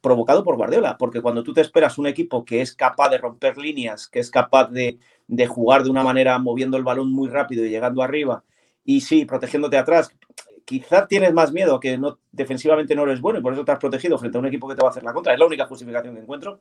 provocado 0.00 0.42
por 0.42 0.56
Guardiola, 0.56 0.96
porque 0.98 1.20
cuando 1.20 1.42
tú 1.42 1.52
te 1.52 1.60
esperas 1.60 1.98
un 1.98 2.06
equipo 2.06 2.44
que 2.44 2.62
es 2.62 2.74
capaz 2.74 3.10
de 3.10 3.18
romper 3.18 3.58
líneas, 3.58 4.08
que 4.08 4.20
es 4.20 4.30
capaz 4.30 4.70
de, 4.70 4.98
de 5.30 5.46
jugar 5.46 5.84
de 5.84 5.90
una 5.90 6.02
manera 6.02 6.38
moviendo 6.38 6.76
el 6.76 6.82
balón 6.82 7.12
muy 7.12 7.28
rápido 7.28 7.64
y 7.64 7.70
llegando 7.70 8.02
arriba, 8.02 8.42
y 8.84 9.00
sí, 9.00 9.24
protegiéndote 9.24 9.78
atrás, 9.78 10.10
quizá 10.64 11.06
tienes 11.06 11.32
más 11.32 11.52
miedo 11.52 11.78
que 11.78 11.96
no, 11.96 12.18
defensivamente 12.32 12.94
no 12.96 13.04
eres 13.04 13.20
bueno 13.20 13.38
y 13.38 13.42
por 13.42 13.52
eso 13.52 13.64
te 13.64 13.72
has 13.72 13.78
protegido 13.78 14.18
frente 14.18 14.38
a 14.38 14.40
un 14.40 14.46
equipo 14.46 14.68
que 14.68 14.74
te 14.74 14.82
va 14.82 14.88
a 14.88 14.90
hacer 14.90 15.04
la 15.04 15.12
contra. 15.12 15.32
Es 15.32 15.38
la 15.38 15.46
única 15.46 15.66
justificación 15.66 16.14
que 16.14 16.22
encuentro 16.22 16.60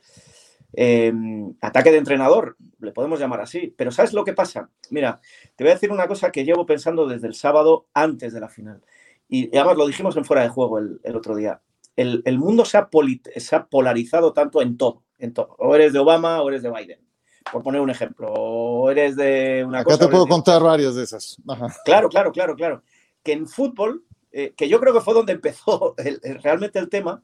em, 0.74 1.54
ataque 1.62 1.92
de 1.92 1.98
entrenador, 1.98 2.56
le 2.80 2.92
podemos 2.92 3.20
llamar 3.20 3.42
así. 3.42 3.74
Pero 3.76 3.92
¿sabes 3.92 4.14
lo 4.14 4.24
que 4.24 4.34
pasa? 4.34 4.70
Mira, 4.92 5.20
te 5.56 5.64
voy 5.64 5.72
a 5.72 5.74
decir 5.74 5.92
una 5.92 6.08
cosa 6.08 6.32
que 6.32 6.46
llevo 6.46 6.66
pensando 6.66 7.08
desde 7.08 7.28
el 7.28 7.34
sábado 7.34 7.88
antes 7.94 8.34
de 8.34 8.40
la 8.40 8.50
final. 8.50 8.84
Y 9.28 9.56
además 9.56 9.78
lo 9.78 9.88
dijimos 9.88 10.16
en 10.18 10.26
fuera 10.26 10.44
de 10.44 10.50
juego 10.50 10.78
el, 10.80 11.16
otro 11.16 11.36
día. 11.36 11.62
El, 11.96 12.38
mundo 12.38 12.66
se 12.66 12.78
ha, 12.78 12.90
se 13.38 13.56
ha, 13.56 13.66
polarizado 13.66 14.34
tanto 14.34 14.62
en 14.62 14.78
todo, 14.78 15.04
en 15.18 15.34
todo. 15.34 15.56
O 15.60 15.76
eres 15.76 15.94
de 15.94 16.00
Obama 16.00 16.42
o 16.42 16.50
eres 16.50 16.64
de 16.64 16.72
Biden. 16.72 17.09
Por 17.52 17.64
poner 17.64 17.82
un 17.82 17.90
ejemplo. 17.90 18.28
O 18.32 18.92
eres 18.92 19.16
de 19.16 19.64
una 19.66 19.80
Acá 19.80 19.98
te 19.98 20.08
puedo 20.08 20.28
contar 20.28 20.62
varias 20.62 20.96
de 20.96 21.04
esas. 21.04 21.38
Claro, 21.86 22.10
claro, 22.10 22.32
claro, 22.32 22.56
claro. 22.56 22.84
Que 23.24 23.34
en 23.34 23.48
fútbol, 23.48 24.04
eh, 24.32 24.54
que 24.56 24.70
yo 24.70 24.80
creo 24.80 24.94
que 24.94 25.02
fue 25.02 25.14
donde 25.14 25.34
empezó 25.34 25.96
realmente 26.44 26.80
el 26.80 26.90
tema, 26.90 27.24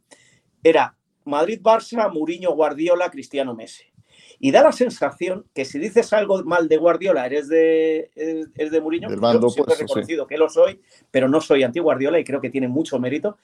era 0.63 0.95
Madrid-Barça, 1.25 2.11
Mourinho, 2.11 2.51
Guardiola, 2.51 3.09
Cristiano, 3.09 3.55
Messi. 3.55 3.85
Y 4.39 4.51
da 4.51 4.63
la 4.63 4.71
sensación 4.71 5.45
que 5.53 5.65
si 5.65 5.79
dices 5.79 6.11
algo 6.13 6.43
mal 6.43 6.67
de 6.67 6.77
Guardiola, 6.77 7.25
eres 7.25 7.47
de, 7.47 8.11
eres, 8.15 8.71
de 8.71 8.81
Mourinho. 8.81 9.09
Yo 9.09 9.15
he 9.15 9.75
reconocido 9.75 10.27
que 10.27 10.37
lo 10.37 10.49
soy, 10.49 10.81
pero 11.11 11.29
no 11.29 11.41
soy 11.41 11.63
anti-Guardiola 11.63 12.19
y 12.19 12.23
creo 12.23 12.41
que 12.41 12.49
tiene 12.49 12.67
mucho 12.67 12.99
mérito. 12.99 13.37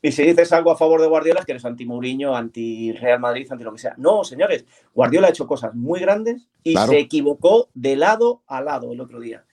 Y 0.00 0.12
si 0.12 0.22
dices 0.22 0.52
algo 0.52 0.70
a 0.70 0.76
favor 0.76 1.00
de 1.00 1.08
Guardiola, 1.08 1.40
es 1.40 1.46
que 1.46 1.52
eres 1.52 1.64
anti-Mourinho, 1.64 2.36
anti-Real 2.36 3.18
Madrid, 3.18 3.48
anti 3.50 3.64
lo 3.64 3.72
que 3.72 3.78
sea. 3.78 3.94
No, 3.98 4.22
señores, 4.22 4.64
Guardiola 4.94 5.26
ha 5.26 5.30
hecho 5.30 5.46
cosas 5.46 5.74
muy 5.74 6.00
grandes 6.00 6.48
y 6.62 6.76
se 6.76 6.98
equivocó 6.98 7.68
de 7.74 7.96
lado 7.96 8.42
a 8.46 8.60
lado 8.60 8.92
el 8.92 9.00
otro 9.00 9.18
día. 9.18 9.44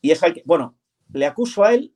Y 0.00 0.10
es 0.10 0.22
al 0.22 0.32
que, 0.32 0.42
bueno, 0.46 0.74
le 1.12 1.26
acuso 1.26 1.64
a 1.64 1.74
él 1.74 1.94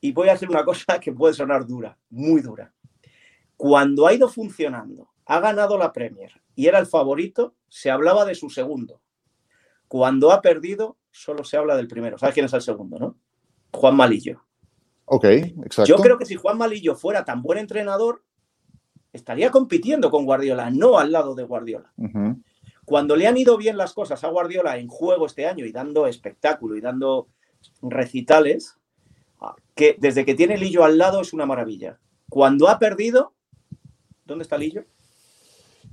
y 0.00 0.12
voy 0.12 0.28
a 0.28 0.34
hacer 0.34 0.50
una 0.50 0.64
cosa 0.66 1.00
que 1.00 1.12
puede 1.12 1.32
sonar 1.32 1.66
dura, 1.66 1.96
muy 2.10 2.42
dura. 2.42 2.72
Cuando 3.56 4.06
ha 4.06 4.12
ido 4.12 4.28
funcionando, 4.28 5.08
ha 5.24 5.40
ganado 5.40 5.78
la 5.78 5.92
Premier 5.92 6.42
y 6.54 6.66
era 6.66 6.78
el 6.78 6.86
favorito, 6.86 7.54
se 7.68 7.90
hablaba 7.90 8.26
de 8.26 8.34
su 8.34 8.50
segundo. 8.50 9.00
Cuando 9.88 10.32
ha 10.32 10.42
perdido, 10.42 10.98
solo 11.10 11.44
se 11.44 11.56
habla 11.56 11.76
del 11.76 11.88
primero. 11.88 12.18
¿Sabes 12.18 12.34
quién 12.34 12.46
es 12.46 12.52
el 12.52 12.60
segundo, 12.60 12.98
no? 12.98 13.16
Juan 13.72 13.96
Malillo. 13.96 14.45
Ok, 15.06 15.24
exacto. 15.24 15.84
Yo 15.84 15.96
creo 15.96 16.18
que 16.18 16.26
si 16.26 16.36
Juan 16.36 16.58
Malillo 16.58 16.94
fuera 16.94 17.24
tan 17.24 17.42
buen 17.42 17.58
entrenador, 17.58 18.22
estaría 19.12 19.50
compitiendo 19.50 20.10
con 20.10 20.24
Guardiola, 20.24 20.70
no 20.70 20.98
al 20.98 21.12
lado 21.12 21.34
de 21.34 21.44
Guardiola. 21.44 21.92
Cuando 22.84 23.16
le 23.16 23.26
han 23.26 23.36
ido 23.36 23.56
bien 23.56 23.76
las 23.76 23.94
cosas 23.94 24.22
a 24.22 24.28
Guardiola 24.28 24.76
en 24.78 24.88
juego 24.88 25.26
este 25.26 25.46
año 25.46 25.64
y 25.64 25.72
dando 25.72 26.06
espectáculo 26.06 26.76
y 26.76 26.80
dando 26.80 27.28
recitales, 27.82 28.76
ah, 29.40 29.56
que 29.74 29.96
desde 29.98 30.24
que 30.24 30.34
tiene 30.34 30.56
Lillo 30.56 30.84
al 30.84 30.98
lado 30.98 31.20
es 31.20 31.32
una 31.32 31.46
maravilla. 31.46 31.98
Cuando 32.28 32.68
ha 32.68 32.78
perdido, 32.78 33.32
¿Dónde 34.26 34.42
está 34.42 34.58
Lillo? 34.58 34.84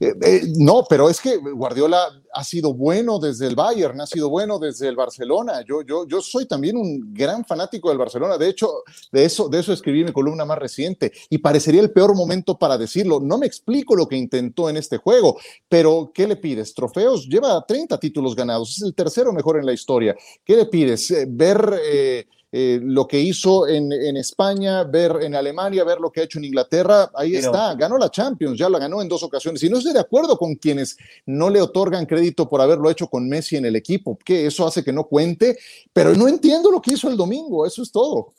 Eh, 0.04 0.16
eh, 0.22 0.42
no, 0.58 0.86
pero 0.90 1.10
es 1.10 1.22
que 1.22 1.38
Guardiola 1.38 2.08
ha 2.34 2.44
sido 2.44 2.74
bueno 2.74 3.20
desde 3.20 3.48
el 3.48 3.56
Bayern, 3.56 4.02
ha 4.02 4.06
sido 4.06 4.30
bueno 4.30 4.60
desde 4.60 4.88
el 4.88 4.96
Barcelona. 4.96 5.64
Yo, 5.68 5.82
yo, 5.82 6.06
yo 6.08 6.22
soy 6.22 6.46
también 6.46 6.76
un 6.76 7.14
gran 7.14 7.46
fanático 7.46 7.90
del 7.90 7.98
Barcelona. 7.98 8.38
De 8.38 8.50
hecho, 8.50 8.84
de 9.12 9.26
eso, 9.26 9.48
de 9.48 9.60
eso 9.60 9.72
escribí 9.72 10.04
mi 10.04 10.12
columna 10.12 10.46
más 10.46 10.58
reciente 10.58 11.14
y 11.30 11.38
parecería 11.38 11.82
el 11.82 11.92
peor 11.92 12.16
momento 12.16 12.58
para 12.58 12.78
decirlo. 12.78 13.20
No 13.22 13.38
me 13.38 13.46
explico 13.46 13.96
lo 13.96 14.08
que 14.08 14.18
intentó 14.18 14.70
en 14.70 14.78
este 14.78 14.98
juego, 14.98 15.38
pero 15.70 16.12
¿qué 16.14 16.28
le 16.28 16.36
pides? 16.36 16.74
Trofeos, 16.74 17.28
lleva 17.28 17.64
30 17.66 17.98
títulos 18.00 18.36
ganados, 18.36 18.78
es 18.78 18.84
el 18.84 18.94
tercero 18.94 19.32
mejor 19.32 19.58
en 19.58 19.66
la 19.66 19.74
historia. 19.74 20.16
¿Qué 20.44 20.56
le 20.56 20.66
pides? 20.66 21.10
Eh, 21.12 21.26
ver... 21.30 22.28
Eh, 22.56 22.80
lo 22.84 23.08
que 23.08 23.20
hizo 23.20 23.68
en, 23.68 23.92
España, 24.16 24.84
ver 24.84 25.18
en 25.24 25.34
Alemania, 25.34 25.84
ver 25.84 26.00
lo 26.00 26.12
que 26.12 26.22
ha 26.22 26.24
hecho 26.26 26.38
en 26.38 26.46
Inglaterra, 26.46 27.10
ahí 27.16 27.36
está, 27.36 27.74
ganó 27.74 27.98
la 27.98 28.12
Champions, 28.12 28.60
ya 28.60 28.70
la 28.70 28.78
ganó 28.78 29.02
en 29.02 29.10
dos 29.10 29.24
ocasiones. 29.24 29.64
Y 29.64 29.70
no 29.70 29.80
estoy 29.80 29.92
de 29.92 30.00
acuerdo 30.00 30.38
con 30.38 30.54
quienes 30.54 30.96
no 31.26 31.50
le 31.50 31.60
otorgan 31.60 32.06
crédito 32.06 32.48
por 32.48 32.62
haberlo 32.62 32.92
hecho 32.92 33.08
con 33.08 33.28
Messi 33.28 33.58
en 33.58 33.66
el 33.66 33.76
equipo, 33.76 34.20
que 34.24 34.46
eso 34.46 34.68
hace 34.68 34.84
que 34.84 34.94
no 34.94 35.06
cuente, 35.06 35.58
pero 35.92 36.14
no 36.14 36.28
entiendo 36.28 36.70
lo 36.70 36.80
que 36.80 36.94
hizo 36.94 37.10
el 37.10 37.18
domingo, 37.18 37.66
eso 37.66 37.82
es 37.82 37.92
todo. 37.92 38.36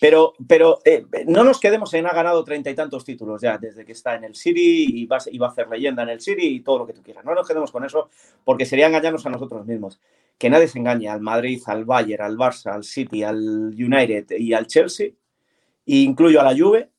Pero, 0.00 0.34
pero 0.46 0.80
eh, 0.84 1.04
no 1.26 1.42
nos 1.42 1.58
quedemos 1.58 1.92
en 1.94 2.06
ha 2.06 2.12
ganado 2.12 2.44
treinta 2.44 2.70
y 2.70 2.74
tantos 2.74 3.04
títulos 3.04 3.42
ya 3.42 3.58
desde 3.58 3.84
que 3.84 3.92
está 3.92 4.14
en 4.14 4.24
el 4.24 4.34
City 4.34 4.86
y 5.02 5.06
va, 5.06 5.18
y 5.26 5.38
va, 5.38 5.48
a 5.48 5.50
hacer 5.50 5.68
leyenda 5.68 6.04
en 6.04 6.10
el 6.10 6.20
City 6.20 6.46
y 6.46 6.60
todo 6.60 6.78
lo 6.78 6.86
que 6.86 6.92
tú 6.92 7.02
quieras. 7.02 7.24
No 7.24 7.34
nos 7.34 7.46
quedemos 7.46 7.72
con 7.72 7.84
eso 7.84 8.08
porque 8.44 8.64
sería 8.64 8.86
engañarnos 8.86 9.26
a 9.26 9.30
nosotros 9.30 9.66
mismos 9.66 10.00
que 10.38 10.50
nadie 10.50 10.68
se 10.68 10.78
engañe 10.78 11.08
al 11.08 11.20
Madrid, 11.20 11.62
al 11.66 11.84
Bayern, 11.84 12.22
al 12.22 12.36
Barça, 12.36 12.72
al 12.72 12.84
City, 12.84 13.22
al 13.22 13.38
United 13.68 14.36
y 14.38 14.52
al 14.52 14.66
Chelsea, 14.66 15.06
e 15.06 15.96
incluyo 15.96 16.40
a 16.40 16.44
la 16.44 16.56
Juve, 16.56 16.90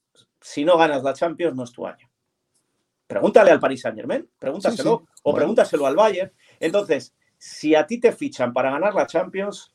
si 0.42 0.66
no 0.66 0.78
ganas 0.78 1.04
la 1.04 1.14
Champions 1.14 1.56
no 1.56 1.64
es 1.64 1.72
tu 1.72 1.86
año. 1.86 2.10
Pregúntale 3.06 3.52
al 3.52 3.60
Paris 3.60 3.82
Saint 3.82 3.96
Germain, 3.96 4.28
pregúntaselo, 4.38 5.08
o 5.24 5.34
pregúntaselo 5.34 5.86
al 5.86 5.96
Bayern. 5.96 6.32
Entonces, 6.60 7.16
si 7.38 7.76
a 7.76 7.86
ti 7.86 8.00
te 8.00 8.12
fichan 8.12 8.52
para 8.52 8.72
ganar 8.72 8.94
la 8.94 9.08
Champions, 9.08 9.74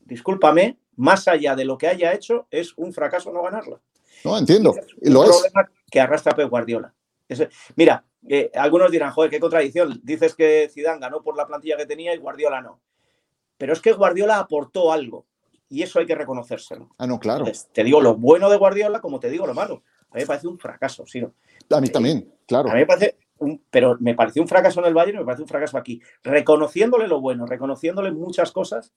discúlpame, 0.00 0.78
más 0.96 1.28
allá 1.28 1.54
de 1.54 1.64
lo 1.64 1.78
que 1.78 1.88
haya 1.88 2.12
hecho, 2.12 2.46
es 2.50 2.72
un 2.76 2.92
fracaso 2.92 3.32
no 3.32 3.42
ganarla. 3.42 3.80
No, 4.24 4.38
entiendo. 4.38 4.74
Es 4.76 5.08
un 5.08 5.12
problema 5.12 5.70
que 5.90 6.00
arrastra 6.00 6.34
Pep 6.34 6.48
Guardiola. 6.48 6.94
mira, 7.76 8.04
eh, 8.26 8.50
algunos 8.54 8.90
dirán, 8.90 9.12
joder, 9.12 9.30
qué 9.30 9.40
contradicción. 9.40 10.00
Dices 10.02 10.34
que 10.34 10.70
Zidane 10.72 11.00
ganó 11.00 11.22
por 11.22 11.36
la 11.36 11.46
plantilla 11.46 11.76
que 11.76 11.86
tenía 11.86 12.14
y 12.14 12.18
Guardiola 12.18 12.60
no. 12.60 12.80
Pero 13.58 13.72
es 13.72 13.80
que 13.80 13.92
Guardiola 13.92 14.38
aportó 14.38 14.92
algo 14.92 15.26
y 15.68 15.82
eso 15.82 15.98
hay 15.98 16.06
que 16.06 16.14
reconocérselo. 16.14 16.90
Ah, 16.98 17.06
no, 17.06 17.18
claro. 17.18 17.44
te 17.72 17.84
digo 17.84 18.00
lo 18.00 18.16
bueno 18.16 18.48
de 18.48 18.56
Guardiola 18.56 19.00
como 19.00 19.20
te 19.20 19.30
digo 19.30 19.46
lo 19.46 19.54
malo. 19.54 19.82
A 20.10 20.16
mí 20.16 20.22
me 20.22 20.26
parece 20.26 20.46
un 20.46 20.58
fracaso, 20.58 21.04
sí. 21.06 21.24
A 21.70 21.80
mí 21.80 21.88
también, 21.88 22.32
claro. 22.46 22.70
A 22.70 22.74
mí 22.74 22.80
me 22.80 22.86
parece 22.86 23.18
un, 23.38 23.62
pero 23.70 23.96
me 24.00 24.14
pareció 24.14 24.42
un 24.42 24.48
fracaso 24.48 24.80
en 24.80 24.86
el 24.86 24.94
Bayern 24.94 25.16
y 25.16 25.20
me 25.20 25.24
parece 25.24 25.42
un 25.42 25.48
fracaso 25.48 25.76
aquí. 25.76 26.00
Reconociéndole 26.22 27.08
lo 27.08 27.20
bueno, 27.20 27.46
reconociéndole 27.46 28.12
muchas 28.12 28.52
cosas. 28.52 28.92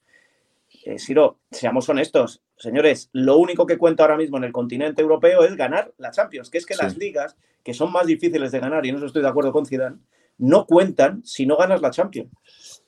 Eh, 0.86 1.00
Siro, 1.00 1.40
seamos 1.52 1.90
honestos, 1.90 2.42
señores, 2.58 3.10
lo 3.12 3.38
único 3.38 3.66
que 3.66 3.78
cuenta 3.78 4.04
ahora 4.04 4.18
mismo 4.18 4.38
en 4.38 4.44
el 4.44 4.52
continente 4.52 5.02
europeo 5.02 5.44
es 5.44 5.56
ganar 5.56 5.94
la 5.98 6.12
Champions, 6.12 6.50
que 6.50 6.58
es 6.58 6.66
que 6.66 6.76
las 6.76 6.98
ligas, 6.98 7.36
que 7.64 7.74
son 7.74 7.92
más 7.92 8.06
difíciles 8.06 8.52
de 8.52 8.60
ganar, 8.60 8.86
y 8.86 8.90
en 8.90 8.96
eso 8.96 9.06
estoy 9.06 9.22
de 9.22 9.28
acuerdo 9.28 9.52
con 9.52 9.66
Zidane, 9.66 9.98
no 10.38 10.66
cuentan 10.66 11.26
si 11.26 11.46
no 11.46 11.58
ganas 11.58 11.82
la 11.82 11.92
Champions. 11.92 12.30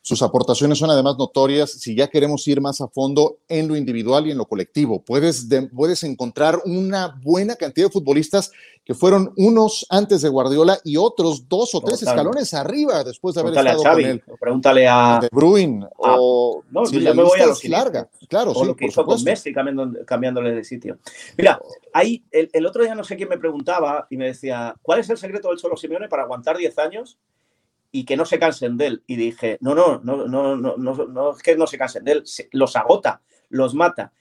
Sus 0.01 0.21
aportaciones 0.21 0.77
son 0.77 0.89
además 0.89 1.17
notorias 1.17 1.71
si 1.71 1.93
ya 1.93 2.07
queremos 2.07 2.47
ir 2.47 2.62
más 2.62 2.79
a 2.81 2.88
fondo 2.88 3.38
en 3.47 3.67
lo 3.67 3.75
individual 3.75 4.27
y 4.27 4.31
en 4.31 4.38
lo 4.38 4.45
colectivo. 4.45 5.03
Puedes, 5.03 5.47
puedes 5.75 6.03
encontrar 6.03 6.62
una 6.65 7.19
buena 7.21 7.55
cantidad 7.55 7.88
de 7.88 7.91
futbolistas 7.91 8.51
que 8.85 8.95
fueron 8.95 9.33
unos 9.38 9.85
antes 9.89 10.21
de 10.21 10.29
Guardiola 10.29 10.79
y 10.83 10.97
otros 10.97 11.47
dos 11.47 11.75
o 11.75 11.81
tres 11.81 12.01
escalones 12.01 12.53
arriba 12.55 13.03
después 13.03 13.35
de 13.35 13.41
haber 13.41 13.55
estado 13.55 13.83
con 13.83 14.01
él. 14.01 14.23
pregúntale 14.39 14.88
a 14.88 15.19
De 15.21 15.29
Bruin 15.31 15.85
o 15.97 16.63
no, 16.71 16.85
si 16.85 16.99
yo 16.99 17.13
me 17.13 17.21
voy 17.21 17.39
a 17.39 17.45
los 17.45 17.63
larga, 17.65 18.09
claro, 18.27 18.51
o 18.51 18.65
lo 18.65 18.75
que 18.75 18.88
hizo 18.88 19.05
con 19.05 19.21
Messi 19.23 19.53
cambiándole 19.53 20.55
de 20.55 20.63
sitio. 20.63 20.97
Mira, 21.38 21.59
ahí 21.93 22.23
el, 22.31 22.49
el, 22.51 22.65
otro 22.65 22.83
día 22.83 22.95
no 22.95 23.03
sé 23.03 23.15
quién 23.15 23.29
me 23.29 23.38
preguntaba 23.38 24.07
y 24.09 24.17
me 24.17 24.25
decía, 24.25 24.73
¿cuál 24.81 25.01
es 25.01 25.09
el 25.12 25.17
secreto 25.17 25.49
del 25.49 25.59
Cholo 25.59 25.77
Simeone 25.77 26.07
para 26.07 26.23
aguantar 26.23 26.57
10 26.57 26.79
años 26.79 27.17
y 27.91 28.06
que 28.06 28.17
no 28.17 28.25
se 28.25 28.39
cansen 28.39 28.78
de 28.78 28.88
él. 28.88 29.04
Y 29.08 29.15
dije, 29.15 29.58
no, 29.62 29.73
no, 29.75 29.99
no, 30.04 30.28
no, 30.28 30.56
no, 30.56 30.78
no, 30.78 30.93
no 30.93 31.32
es 31.32 31.43
que 31.43 31.56
no 31.56 31.67
se 31.67 31.78
cansen 31.78 32.04
de 32.04 32.12
él, 32.13 32.23
los 32.52 32.75
agota, 32.75 33.21
los 33.49 33.73
mata. 33.73 34.13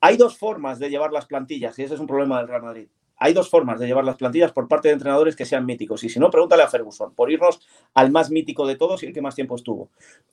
Hay 0.00 0.16
dos 0.16 0.38
formas 0.38 0.78
de 0.78 0.88
llevar 0.88 1.12
las 1.12 1.26
plantillas, 1.26 1.78
y 1.78 1.82
ese 1.82 1.94
es 1.94 2.00
un 2.00 2.06
problema 2.06 2.38
del 2.38 2.48
Real 2.48 2.62
Madrid. 2.62 2.88
Hay 3.22 3.34
dos 3.34 3.50
formas 3.50 3.78
de 3.78 3.86
llevar 3.86 4.04
las 4.04 4.16
plantillas 4.16 4.50
por 4.52 4.66
parte 4.66 4.88
de 4.88 4.94
entrenadores 4.94 5.36
que 5.36 5.44
sean 5.44 5.66
míticos. 5.66 6.02
Y 6.04 6.08
si 6.08 6.18
no, 6.18 6.30
pregúntale 6.30 6.62
a 6.62 6.68
Ferguson, 6.68 7.14
por 7.14 7.30
irnos 7.30 7.60
al 7.92 8.10
más 8.10 8.30
mítico 8.30 8.66
de 8.66 8.76
todos 8.76 9.02
y 9.02 9.06
el 9.06 9.12
que 9.12 9.20
más 9.20 9.34
tiempo 9.34 9.56
estuvo. 9.56 9.90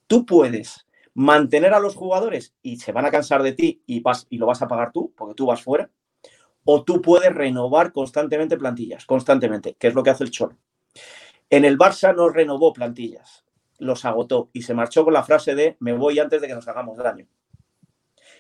Tú 0.08 0.26
puedes 0.26 0.88
mantener 1.14 1.74
a 1.74 1.82
los 1.82 1.96
jugadores 1.96 2.54
y 2.62 2.78
se 2.78 2.94
van 2.94 3.06
a 3.06 3.12
cansar 3.12 3.44
de 3.44 3.52
ti 3.52 3.82
y, 3.86 4.00
vas, 4.00 4.26
y 4.30 4.38
lo 4.38 4.46
vas 4.46 4.62
a 4.62 4.70
pagar 4.70 4.94
tú, 4.94 5.12
porque 5.18 5.36
tú 5.36 5.48
vas 5.48 5.62
fuera. 5.62 5.90
O 6.64 6.84
tú 6.84 7.02
puedes 7.02 7.34
renovar 7.34 7.92
constantemente 7.92 8.56
plantillas, 8.56 9.06
constantemente, 9.06 9.76
que 9.78 9.88
es 9.88 9.94
lo 9.94 10.04
que 10.04 10.12
hace 10.12 10.24
el 10.24 10.32
Cholo. 10.32 10.56
En 11.50 11.66
el 11.66 11.78
Barça 11.78 12.16
no 12.16 12.30
renovó 12.30 12.74
plantillas, 12.74 13.46
los 13.80 14.06
agotó 14.06 14.50
y 14.54 14.64
se 14.64 14.74
marchó 14.74 15.04
con 15.04 15.14
la 15.14 15.24
frase 15.24 15.56
de 15.56 15.78
me 15.80 15.94
voy 15.94 16.20
antes 16.20 16.42
de 16.42 16.48
que 16.48 16.56
nos 16.56 16.68
hagamos 16.68 16.98
daño. 16.98 17.28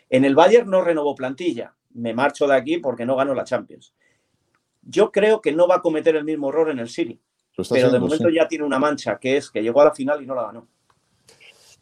En 0.10 0.26
el 0.26 0.36
Bayern 0.36 0.70
no 0.70 0.82
renovó 0.82 1.15
plantilla, 1.15 1.76
me 1.93 2.13
marcho 2.13 2.48
de 2.48 2.56
aquí 2.56 2.78
porque 2.78 3.06
no 3.06 3.15
gano 3.15 3.34
la 3.34 3.43
Champions. 3.43 3.93
Yo 4.82 5.12
creo 5.12 5.41
que 5.41 5.52
no 5.52 5.67
va 5.67 5.76
a 5.76 5.82
cometer 5.82 6.15
el 6.15 6.24
mismo 6.24 6.50
error 6.50 6.70
en 6.70 6.80
el 6.80 6.89
City, 6.89 7.20
pero 7.70 7.89
de 7.89 8.00
momento 8.00 8.30
ya 8.30 8.48
tiene 8.48 8.63
una 8.63 8.80
mancha, 8.80 9.17
que 9.20 9.38
es 9.38 9.50
que 9.52 9.62
llegó 9.62 9.82
a 9.82 9.86
la 9.86 9.96
final 9.96 10.22
y 10.22 10.26
no 10.26 10.36
la 10.36 10.43
ganó. 10.43 10.67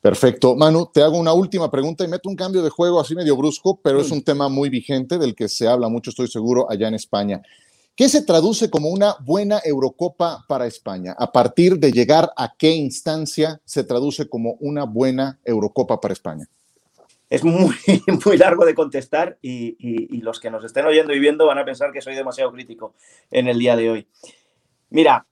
Perfecto. 0.01 0.55
Manu, 0.55 0.87
te 0.93 1.01
hago 1.01 1.17
una 1.17 1.33
última 1.33 1.69
pregunta 1.71 2.03
y 2.03 2.07
meto 2.07 2.29
un 2.29 2.35
cambio 2.35 2.61
de 2.61 2.69
juego 2.69 2.99
así 2.99 3.15
medio 3.15 3.35
brusco, 3.35 3.79
pero 3.81 3.99
es 3.99 4.11
mm. 4.11 4.13
un 4.13 4.23
tema 4.23 4.49
muy 4.49 4.69
vigente 4.69 5.17
del 5.17 5.35
que 5.35 5.47
se 5.47 5.67
habla 5.67 5.89
mucho, 5.89 6.11
estoy 6.11 6.27
seguro, 6.27 6.69
allá 6.69 6.87
en 6.87 6.93
España. 6.93 7.41
¿Qué 7.95 8.09
se 8.09 8.25
traduce 8.25 8.69
como 8.69 8.89
una 8.89 9.15
buena 9.21 9.61
Eurocopa 9.63 10.43
para 10.49 10.67
España? 10.67 11.15
¿A 11.17 11.31
partir 11.31 11.79
de 11.79 11.93
llegar 11.93 12.29
a 12.35 12.53
qué 12.57 12.71
instancia 12.71 13.61
se 13.63 13.85
traduce 13.85 14.27
como 14.27 14.57
una 14.59 14.83
buena 14.83 15.39
Eurocopa 15.45 16.01
para 16.01 16.11
España? 16.11 16.45
Es 17.29 17.45
muy, 17.45 17.73
muy 18.25 18.37
largo 18.37 18.65
de 18.65 18.75
contestar 18.75 19.37
y, 19.41 20.19
los 20.19 20.41
que 20.41 20.51
nos 20.51 20.65
estén 20.65 20.85
oyendo 20.85 21.13
y 21.13 21.19
viendo 21.19 21.45
van 21.45 21.57
a 21.57 21.63
pensar 21.63 21.93
que 21.93 22.01
soy 22.01 22.15
demasiado 22.15 22.51
crítico 22.51 22.95
en 23.31 23.47
el 23.47 23.59
día 23.59 23.77
de 23.77 23.89
hoy. 23.89 24.07
Mira, 24.89 25.25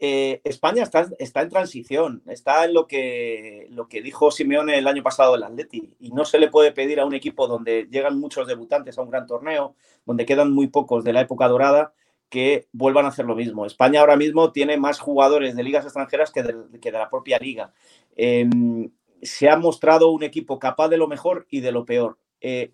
eh, 0.00 0.40
España 0.42 0.82
está, 0.82 1.06
está, 1.20 1.42
en 1.42 1.50
transición, 1.50 2.22
está 2.26 2.64
en 2.64 2.74
lo 2.74 2.88
que, 2.88 3.68
lo 3.70 3.86
que 3.86 4.02
dijo 4.02 4.32
Simeone 4.32 4.76
el 4.76 4.88
año 4.88 5.04
pasado 5.04 5.34
del 5.34 5.44
Atleti 5.44 5.94
y 6.00 6.10
no 6.10 6.24
se 6.24 6.40
le 6.40 6.48
puede 6.48 6.72
pedir 6.72 6.98
a 6.98 7.06
un 7.06 7.14
equipo 7.14 7.46
donde 7.46 7.86
llegan 7.88 8.18
muchos 8.18 8.48
debutantes 8.48 8.98
a 8.98 9.02
un 9.02 9.10
gran 9.10 9.28
torneo, 9.28 9.76
donde 10.04 10.26
quedan 10.26 10.50
muy 10.50 10.66
pocos 10.66 11.04
de 11.04 11.12
la 11.12 11.20
época 11.20 11.46
dorada, 11.46 11.92
que 12.28 12.68
vuelvan 12.72 13.06
a 13.06 13.08
hacer 13.08 13.24
lo 13.24 13.34
mismo. 13.34 13.66
España 13.66 14.00
ahora 14.00 14.16
mismo 14.16 14.52
tiene 14.52 14.76
más 14.76 14.98
jugadores 14.98 15.56
de 15.56 15.62
ligas 15.62 15.84
extranjeras 15.84 16.30
que 16.30 16.42
de, 16.42 16.92
la 16.92 17.08
propia 17.08 17.38
liga. 17.38 17.72
Em, 18.16 18.90
se 19.22 19.48
ha 19.48 19.56
mostrado 19.56 20.10
un 20.10 20.22
equipo 20.22 20.58
capaz 20.58 20.88
de 20.88 20.96
lo 20.96 21.08
mejor 21.08 21.46
y 21.50 21.60
de 21.60 21.72
lo 21.72 21.84
peor. 21.84 22.18
Eh, 22.40 22.72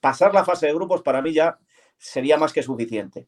pasar 0.00 0.32
la 0.34 0.44
fase 0.44 0.66
de 0.66 0.74
grupos 0.74 1.02
para 1.02 1.20
mí 1.22 1.32
ya 1.32 1.58
sería 1.98 2.36
más 2.36 2.52
que 2.52 2.62
suficiente, 2.62 3.26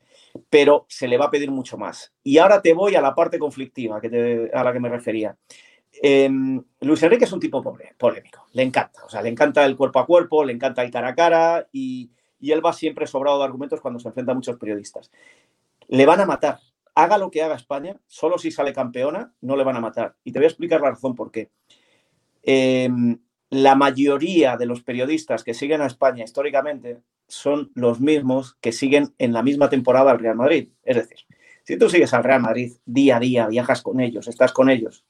pero 0.50 0.86
se 0.88 1.08
le 1.08 1.16
va 1.16 1.26
a 1.26 1.30
pedir 1.30 1.50
mucho 1.50 1.76
más. 1.78 2.12
Y 2.22 2.38
ahora 2.38 2.62
te 2.62 2.72
voy 2.72 2.94
a 2.94 3.00
la 3.00 3.14
parte 3.14 3.38
conflictiva 3.38 4.00
a 4.00 4.64
la 4.64 4.72
que 4.72 4.80
me 4.80 4.88
refería. 4.88 5.36
Em, 6.02 6.62
Luis 6.80 7.02
Enrique 7.02 7.24
es 7.24 7.32
un 7.32 7.40
tipo 7.40 7.62
pobre, 7.62 7.94
polémico, 7.98 8.46
le 8.52 8.62
encanta, 8.62 9.04
o 9.04 9.08
sea, 9.08 9.22
le 9.22 9.30
encanta 9.30 9.64
el 9.64 9.76
cuerpo 9.76 9.98
a 9.98 10.06
cuerpo, 10.06 10.44
le 10.44 10.52
encanta 10.52 10.82
el 10.82 10.90
cara 10.90 11.08
a 11.08 11.14
cara 11.14 11.66
y, 11.72 12.10
y 12.38 12.52
él 12.52 12.64
va 12.64 12.72
siempre 12.72 13.06
sobrado 13.06 13.38
de 13.38 13.44
argumentos 13.44 13.80
cuando 13.80 13.98
se 13.98 14.08
enfrenta 14.08 14.32
a 14.32 14.34
muchos 14.34 14.56
periodistas. 14.58 15.10
Le 15.88 16.06
van 16.06 16.20
a 16.20 16.26
matar, 16.26 16.60
haga 16.94 17.18
lo 17.18 17.30
que 17.30 17.42
haga 17.42 17.56
España, 17.56 18.00
solo 18.06 18.38
si 18.38 18.50
sale 18.50 18.72
campeona, 18.72 19.32
no 19.40 19.56
le 19.56 19.64
van 19.64 19.76
a 19.76 19.80
matar. 19.80 20.16
Y 20.24 20.32
te 20.32 20.38
voy 20.38 20.44
a 20.44 20.48
explicar 20.48 20.80
la 20.80 20.90
razón 20.90 21.14
por 21.14 21.30
qué. 21.30 21.50
Em, 22.42 23.18
la 23.50 23.74
mayoría 23.74 24.56
de 24.56 24.66
los 24.66 24.82
periodistas 24.82 25.44
que 25.44 25.54
siguen 25.54 25.80
a 25.80 25.86
España 25.86 26.24
históricamente 26.24 27.00
son 27.26 27.70
los 27.74 28.00
mismos 28.00 28.56
que 28.60 28.72
siguen 28.72 29.14
en 29.18 29.32
la 29.32 29.42
misma 29.42 29.68
temporada 29.68 30.10
al 30.10 30.18
Real 30.18 30.36
Madrid. 30.36 30.70
Es 30.82 30.96
decir, 30.96 31.18
si 31.64 31.78
tú 31.78 31.88
sigues 31.88 32.12
al 32.14 32.24
Real 32.24 32.40
Madrid 32.40 32.72
día 32.84 33.18
a 33.18 33.20
día, 33.20 33.46
viajas 33.46 33.82
con 33.82 34.00
ellos, 34.00 34.28
estás 34.28 34.52
con 34.52 34.70
ellos 34.70 35.04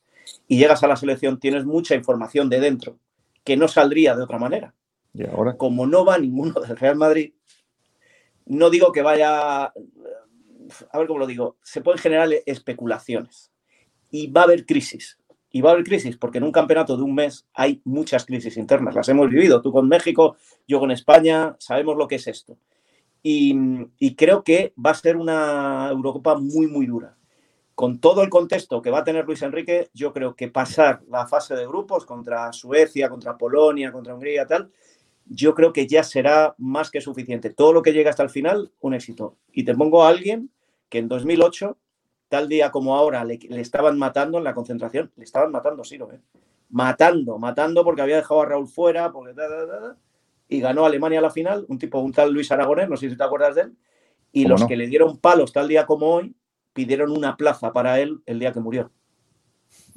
y 0.46 0.58
llegas 0.58 0.82
a 0.82 0.88
la 0.88 0.96
selección, 0.96 1.38
tienes 1.38 1.64
mucha 1.64 1.94
información 1.94 2.48
de 2.48 2.60
dentro 2.60 2.98
que 3.44 3.56
no 3.56 3.68
saldría 3.68 4.14
de 4.14 4.22
otra 4.22 4.38
manera. 4.38 4.74
¿Y 5.14 5.24
ahora? 5.26 5.56
Como 5.56 5.86
no 5.86 6.04
va 6.04 6.18
ninguno 6.18 6.60
del 6.60 6.76
Real 6.76 6.96
Madrid, 6.96 7.32
no 8.46 8.70
digo 8.70 8.92
que 8.92 9.02
vaya, 9.02 9.72
a 10.90 10.98
ver 10.98 11.06
cómo 11.06 11.18
lo 11.18 11.26
digo, 11.26 11.56
se 11.62 11.80
pueden 11.80 12.00
generar 12.00 12.28
especulaciones 12.46 13.52
y 14.10 14.30
va 14.30 14.42
a 14.42 14.44
haber 14.44 14.66
crisis. 14.66 15.18
Y 15.50 15.62
va 15.62 15.70
a 15.70 15.72
haber 15.72 15.84
crisis 15.84 16.16
porque 16.16 16.38
en 16.38 16.44
un 16.44 16.52
campeonato 16.52 16.96
de 16.96 17.02
un 17.02 17.14
mes 17.14 17.46
hay 17.54 17.80
muchas 17.84 18.26
crisis 18.26 18.56
internas. 18.56 18.94
Las 18.94 19.08
hemos 19.08 19.30
vivido. 19.30 19.62
Tú 19.62 19.72
con 19.72 19.88
México, 19.88 20.36
yo 20.66 20.78
con 20.78 20.90
España, 20.90 21.56
sabemos 21.58 21.96
lo 21.96 22.06
que 22.06 22.16
es 22.16 22.26
esto. 22.26 22.58
Y, 23.22 24.14
creo 24.16 24.44
que 24.44 24.72
va 24.84 24.90
a 24.90 24.94
ser 24.94 25.16
una 25.16 25.88
Eurocopa 25.90 26.38
muy, 26.38 26.66
muy 26.66 26.86
dura. 26.86 27.16
Con 27.74 28.00
todo 28.00 28.22
el 28.22 28.28
contexto 28.28 28.82
que 28.82 28.90
va 28.90 29.00
a 29.00 29.04
tener 29.04 29.24
Luis 29.24 29.42
Enrique, 29.42 29.88
yo 29.94 30.12
creo 30.12 30.34
que 30.34 30.48
pasar 30.48 31.02
la 31.08 31.26
fase 31.26 31.54
de 31.54 31.66
grupos 31.66 32.04
contra 32.04 32.52
Suecia, 32.52 33.08
contra 33.08 33.38
Polonia, 33.38 33.92
contra 33.92 34.14
Hungría, 34.14 34.46
tal, 34.46 34.70
yo 35.26 35.54
creo 35.54 35.72
que 35.72 35.86
ya 35.86 36.02
será 36.02 36.54
más 36.58 36.90
que 36.90 37.00
suficiente. 37.00 37.50
Todo 37.50 37.72
lo 37.72 37.82
que 37.82 37.92
llega 37.92 38.10
hasta 38.10 38.22
el 38.22 38.30
final, 38.30 38.72
un 38.80 38.94
éxito. 38.94 39.36
Y 39.52 39.64
te 39.64 39.74
pongo 39.74 40.02
a 40.02 40.08
alguien 40.08 40.50
que 40.88 40.98
en 40.98 41.08
2008 41.08 41.76
tal 42.28 42.48
día 42.48 42.70
como 42.70 42.94
ahora 42.94 43.24
le, 43.24 43.38
estaban 43.52 43.98
matando 43.98 44.38
en 44.38 44.44
la 44.44 44.54
concentración, 44.54 45.10
le 45.16 45.24
estaban 45.24 45.50
matando, 45.50 45.84
sí, 45.84 45.96
lo 45.98 46.08
Matando, 46.70 47.38
matando 47.38 47.82
porque 47.82 48.02
había 48.02 48.16
dejado 48.16 48.42
a 48.42 48.46
Raúl 48.46 48.68
fuera, 48.68 49.10
porque 49.10 49.34
y 50.50 50.60
ganó 50.60 50.84
Alemania 50.84 51.18
a 51.18 51.22
la 51.22 51.30
final, 51.30 51.64
un 51.68 51.78
tipo, 51.78 51.98
un 51.98 52.12
tal 52.12 52.32
Luis 52.32 52.52
Aragonés, 52.52 52.88
no 52.88 52.96
sé 52.96 53.08
si 53.08 53.16
te 53.16 53.24
acuerdas 53.24 53.54
de 53.54 53.62
él, 53.62 53.76
y 54.32 54.46
los 54.46 54.66
que 54.66 54.76
le 54.76 54.86
dieron 54.86 55.16
palos 55.16 55.52
tal 55.52 55.66
día 55.66 55.86
como 55.86 56.06
hoy, 56.06 56.34
pidieron 56.74 57.10
una 57.10 57.36
plaza 57.36 57.72
para 57.72 57.98
él 58.00 58.20
el 58.26 58.38
día 58.38 58.52
que 58.52 58.60
murió. 58.60 58.90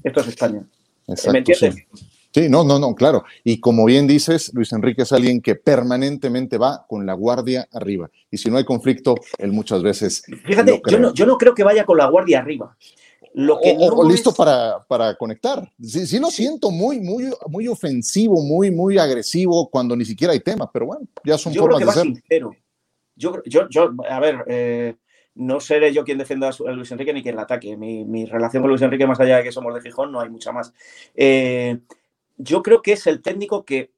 Esto 0.04 0.22
es 0.22 0.28
España. 0.28 0.66
¿Me 1.32 1.40
entiendes? 1.40 1.76
Sí, 1.76 1.88
no, 2.50 2.64
no, 2.64 2.80
no, 2.80 2.96
claro. 2.96 3.24
Y 3.44 3.60
como 3.60 3.86
bien 3.86 4.08
dices, 4.08 4.52
Luis 4.54 4.72
Enrique 4.74 5.04
es 5.04 5.12
alguien 5.12 5.42
que 5.42 5.56
permanentemente 5.56 6.58
va 6.58 6.86
con 6.88 7.06
la 7.06 7.14
guardia 7.14 7.68
arriba. 7.72 8.10
Y 8.30 8.38
si 8.38 8.50
no 8.50 8.58
hay 8.58 8.64
conflicto, 8.64 9.16
él 9.38 9.52
muchas 9.52 9.84
veces. 9.84 10.24
Fíjate, 10.46 10.82
yo 10.90 11.00
no, 11.00 11.14
yo 11.14 11.26
no, 11.26 11.38
creo 11.38 11.54
que 11.54 11.64
vaya 11.64 11.86
con 11.86 11.98
la 11.98 12.08
guardia 12.08 12.40
arriba. 12.40 12.76
Lo 13.34 13.60
que 13.62 13.76
o, 13.78 14.10
listo 14.10 14.34
para, 14.34 14.84
para, 14.88 15.16
conectar. 15.16 15.70
Sí, 15.82 16.06
sí, 16.06 16.20
lo 16.20 16.28
siento 16.28 16.70
muy, 16.70 17.00
muy, 17.00 17.32
muy 17.48 17.68
ofensivo, 17.68 18.42
muy, 18.42 18.72
muy 18.72 18.98
agresivo 18.98 19.70
cuando 19.70 19.96
ni 19.96 20.04
siquiera 20.04 20.34
hay 20.34 20.42
tema, 20.42 20.70
pero 20.72 20.88
bueno, 20.88 21.08
ya 21.24 21.38
son 21.38 21.54
yo 21.54 21.62
formas 21.62 21.78
creo 21.78 21.92
que 21.92 22.00
va 22.00 22.04
Sincero. 22.04 22.56
Yo, 23.16 23.42
yo, 23.46 23.70
yo, 23.70 23.94
a 24.10 24.20
ver, 24.20 24.44
eh, 24.48 24.96
no 25.36 25.60
seré 25.60 25.94
yo 25.94 26.04
quien 26.04 26.18
defienda 26.18 26.50
a 26.50 26.72
Luis 26.72 26.92
Enrique 26.92 27.14
ni 27.14 27.24
quien 27.24 27.36
la 27.36 27.44
ataque. 27.44 27.78
Mi, 27.78 28.04
mi, 28.04 28.26
relación 28.26 28.64
con 28.64 28.70
Luis 28.70 28.82
Enrique, 28.82 29.08
más 29.08 29.20
allá 29.20 29.38
de 29.38 29.44
que 29.44 29.52
somos 29.52 29.74
de 29.74 29.82
Gijón, 29.82 30.12
no 30.12 30.20
hay 30.20 30.30
mucha 30.30 30.52
más. 30.52 30.74
Eh, 31.16 31.80
yo 32.38 32.64
creo 32.64 32.82
que 32.82 32.94
es 32.94 33.08
el 33.08 33.22
técnico 33.22 33.66
que, 33.66 33.92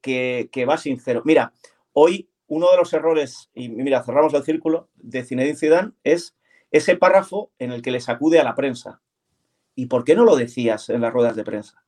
va 0.68 0.76
sincero. 0.78 1.22
Mira, 1.24 1.52
hoy 1.92 2.28
uno 2.46 2.70
de 2.70 2.76
los 2.76 2.92
errores, 2.92 3.50
y 3.54 3.68
mira, 3.68 4.02
cerramos 4.02 4.34
el 4.34 4.44
círculo, 4.44 4.88
de 4.96 5.24
Zinedine 5.24 5.56
Zidane 5.56 5.92
es 6.04 6.36
ese 6.70 6.96
párrafo 6.96 7.50
en 7.58 7.72
el 7.72 7.82
que 7.82 7.90
le 7.90 8.00
sacude 8.00 8.38
a 8.38 8.44
la 8.44 8.54
prensa. 8.54 9.00
¿Y 9.74 9.86
por 9.86 10.04
qué 10.04 10.14
no 10.14 10.24
lo 10.24 10.36
decías 10.36 10.88
en 10.90 11.00
las 11.00 11.12
ruedas 11.12 11.36
de 11.36 11.44
prensa? 11.44 11.84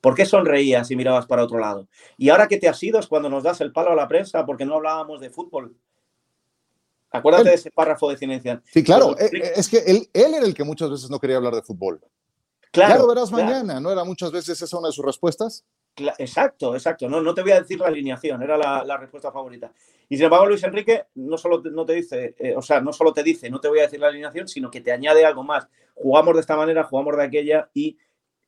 ¿Por 0.00 0.14
qué 0.14 0.26
sonreías 0.26 0.90
y 0.90 0.96
mirabas 0.96 1.26
para 1.26 1.44
otro 1.44 1.58
lado? 1.58 1.88
Y 2.18 2.28
ahora 2.28 2.46
que 2.46 2.58
te 2.58 2.68
has 2.68 2.82
ido 2.82 2.98
es 2.98 3.06
cuando 3.06 3.30
nos 3.30 3.42
das 3.42 3.60
el 3.62 3.72
palo 3.72 3.90
a 3.92 3.96
la 3.96 4.06
prensa 4.06 4.44
porque 4.44 4.66
no 4.66 4.74
hablábamos 4.74 5.20
de 5.20 5.30
fútbol. 5.30 5.76
Acuérdate 7.10 7.48
de 7.48 7.54
ese 7.54 7.70
párrafo 7.70 8.10
de 8.10 8.16
Zidane. 8.16 8.60
Sí, 8.66 8.82
claro, 8.82 9.16
eh, 9.18 9.30
es 9.56 9.68
que 9.68 9.78
él, 9.78 10.08
él 10.12 10.34
era 10.34 10.44
el 10.44 10.52
que 10.52 10.64
muchas 10.64 10.90
veces 10.90 11.08
no 11.08 11.20
quería 11.20 11.36
hablar 11.36 11.54
de 11.54 11.62
fútbol. 11.62 12.00
Claro, 12.74 12.94
ya 12.94 12.98
lo 12.98 13.06
verás 13.06 13.30
mañana, 13.30 13.78
¿no 13.78 13.92
era 13.92 14.02
muchas 14.02 14.32
veces 14.32 14.60
esa 14.60 14.78
una 14.78 14.88
de 14.88 14.92
sus 14.92 15.04
respuestas? 15.04 15.64
exacto, 16.18 16.74
exacto. 16.74 17.08
No, 17.08 17.20
no 17.20 17.32
te 17.32 17.42
voy 17.42 17.52
a 17.52 17.60
decir 17.60 17.78
la 17.78 17.86
alineación, 17.86 18.42
era 18.42 18.56
la, 18.56 18.96
respuesta 18.96 19.30
favorita. 19.30 19.72
Y 20.08 20.16
sin 20.16 20.24
embargo, 20.24 20.46
Luis 20.46 20.64
Enrique 20.64 21.04
no 21.14 21.38
solo 21.38 21.62
te, 21.62 21.70
no 21.70 21.86
te 21.86 21.92
dice, 21.92 22.34
eh, 22.36 22.54
o 22.56 22.62
sea, 22.62 22.80
no 22.80 22.92
solo 22.92 23.12
te 23.12 23.22
dice, 23.22 23.48
no 23.48 23.60
te 23.60 23.68
voy 23.68 23.78
a 23.78 23.82
decir 23.82 24.00
la 24.00 24.08
alineación, 24.08 24.48
sino 24.48 24.72
que 24.72 24.80
te 24.80 24.90
añade 24.90 25.24
algo 25.24 25.44
más. 25.44 25.68
Jugamos 25.94 26.34
de 26.34 26.40
esta 26.40 26.56
manera, 26.56 26.82
jugamos 26.82 27.16
de 27.16 27.22
aquella 27.22 27.70
y 27.72 27.96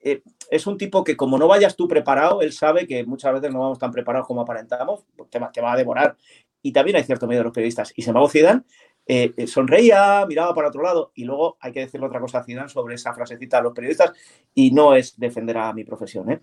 eh, 0.01 0.23
es 0.51 0.67
un 0.67 0.77
tipo 0.77 1.05
que 1.05 1.17
como 1.17 1.39
no 1.39 1.47
vayas 1.47 1.77
tú 1.77 1.87
preparado, 1.87 2.43
él 2.43 2.53
sabe 2.53 2.85
que 2.85 3.05
muchas 3.05 3.33
veces 3.33 3.53
no 3.53 3.61
vamos 3.61 3.79
tan 3.79 3.93
preparados 3.93 4.27
como 4.27 4.41
aparentamos, 4.41 5.05
te 5.31 5.39
va, 5.39 5.53
te 5.53 5.61
va 5.61 5.73
a 5.73 5.77
devorar. 5.77 6.17
Y 6.63 6.73
también 6.73 6.97
hay 6.97 7.05
cierto 7.05 7.29
miedo 7.29 7.41
de 7.41 7.45
los 7.45 7.53
periodistas. 7.53 7.93
Y 7.95 8.03
sin 8.03 8.11
embargo, 8.11 8.29
Zidane 8.29 8.63
eh, 9.07 9.33
eh, 9.37 9.47
sonreía, 9.47 10.25
miraba 10.27 10.55
para 10.55 10.69
otro 10.69 10.83
lado 10.83 11.13
y 11.15 11.25
luego 11.25 11.57
hay 11.61 11.73
que 11.73 11.81
decirle 11.81 12.07
otra 12.07 12.21
cosa 12.21 12.39
a 12.39 12.45
Zidane 12.45 12.69
sobre 12.69 12.97
esa 12.97 13.15
frasecita 13.15 13.59
a 13.59 13.63
los 13.63 13.73
periodistas 13.73 14.13
y 14.55 14.73
no 14.73 14.95
es 14.95 15.19
defender 15.19 15.59
a 15.59 15.73
mi 15.73 15.85
profesión. 15.85 16.43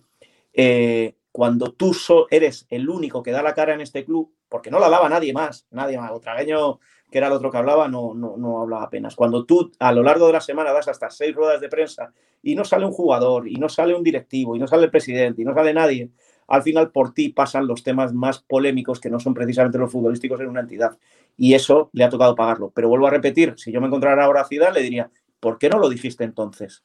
¿eh? 0.56 1.16
cuando 1.32 1.74
tú 1.74 1.96
eres 2.30 2.68
el 2.70 2.88
único 2.88 3.24
que 3.24 3.32
da 3.32 3.42
la 3.42 3.56
cara 3.56 3.74
en 3.74 3.82
este 3.82 4.06
club, 4.06 4.32
porque 4.48 4.70
no 4.70 4.80
la 4.80 4.88
daba 4.88 5.10
nadie 5.10 5.34
más, 5.34 5.66
nadie 5.72 5.98
más, 5.98 6.12
Otragueño, 6.12 6.80
que 7.10 7.18
era 7.18 7.26
el 7.26 7.34
otro 7.34 7.50
que 7.50 7.58
hablaba, 7.58 7.88
no, 7.88 8.14
no, 8.14 8.38
no 8.38 8.62
hablaba 8.62 8.84
apenas. 8.84 9.16
Cuando 9.16 9.44
tú 9.46 9.72
a 9.80 9.92
lo 9.92 10.04
largo 10.04 10.28
de 10.28 10.34
la 10.34 10.42
semana 10.42 10.72
das 10.72 10.88
hasta 10.88 11.10
seis 11.10 11.34
ruedas 11.34 11.60
de 11.60 11.70
prensa 11.70 12.14
y 12.44 12.56
no 12.56 12.64
sale 12.64 12.86
un 12.86 12.92
jugador, 12.92 13.48
y 13.48 13.56
no 13.56 13.68
sale 13.68 13.96
un 13.96 14.04
directivo, 14.04 14.56
y 14.56 14.60
no 14.60 14.68
sale 14.68 14.86
el 14.86 14.92
presidente, 14.92 15.42
y 15.42 15.46
no 15.46 15.56
sale 15.56 15.74
nadie, 15.74 16.12
al 16.54 16.62
final 16.62 16.92
por 16.92 17.16
ti 17.16 17.30
pasan 17.30 17.66
los 17.66 17.82
temas 17.82 18.14
más 18.14 18.38
polémicos 18.38 19.00
que 19.00 19.10
no 19.10 19.20
son 19.20 19.34
precisamente 19.34 19.80
los 19.80 19.92
futbolísticos 19.92 20.40
en 20.40 20.50
una 20.50 20.60
entidad 20.60 20.96
y 21.36 21.56
eso 21.56 21.90
le 21.94 22.04
ha 22.04 22.10
tocado 22.10 22.36
pagarlo. 22.36 22.72
Pero 22.76 22.90
vuelvo 22.90 23.08
a 23.08 23.10
repetir, 23.10 23.56
si 23.58 23.72
yo 23.72 23.82
me 23.82 23.88
encontrara 23.88 24.24
ahora 24.24 24.42
a 24.42 24.46
Ciudad, 24.46 24.72
le 24.72 24.84
diría, 24.84 25.10
¿por 25.40 25.58
qué 25.58 25.68
no 25.68 25.80
lo 25.80 25.90
dijiste 25.90 26.24
entonces? 26.24 26.84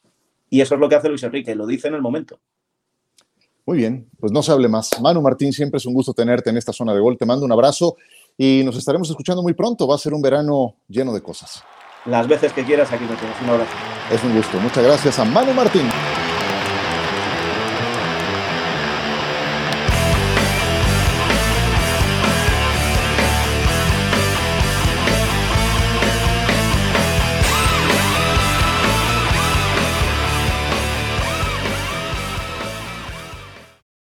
Y 0.49 0.63
eso 0.63 0.75
es 0.75 0.81
lo 0.81 0.89
que 0.89 0.95
hace 0.95 1.11
Luis 1.11 1.23
Enrique, 1.23 1.55
lo 1.55 1.67
dice 1.67 1.89
en 1.89 1.95
el 1.95 2.01
momento. 2.01 2.41
Muy 3.67 3.77
bien, 3.77 4.09
pues 4.19 4.33
no 4.33 4.43
se 4.43 4.53
hable 4.53 4.69
más. 4.69 4.99
Manu 5.03 5.21
Martín, 5.21 5.53
siempre 5.53 5.77
es 5.77 5.85
un 5.85 5.93
gusto 5.93 6.15
tenerte 6.15 6.49
en 6.49 6.57
esta 6.57 6.73
zona 6.73 6.95
de 6.95 7.01
gol. 7.01 7.19
Te 7.19 7.27
mando 7.27 7.45
un 7.45 7.53
abrazo 7.53 7.99
y 8.39 8.63
nos 8.65 8.75
estaremos 8.79 9.11
escuchando 9.11 9.43
muy 9.43 9.53
pronto. 9.53 9.87
Va 9.87 9.97
a 9.97 9.99
ser 9.99 10.15
un 10.15 10.23
verano 10.23 10.77
lleno 10.89 11.13
de 11.13 11.21
cosas. 11.21 11.63
Las 12.07 12.27
veces 12.27 12.55
que 12.55 12.65
quieras, 12.65 12.91
aquí 12.91 13.05
me 13.05 13.17
tienes. 13.17 13.37
Un 13.43 13.51
abrazo. 13.51 13.73
Es 14.11 14.25
un 14.25 14.35
gusto. 14.35 14.59
Muchas 14.61 14.83
gracias 14.83 15.19
a 15.19 15.27
Manu 15.27 15.53
Martín. 15.53 15.87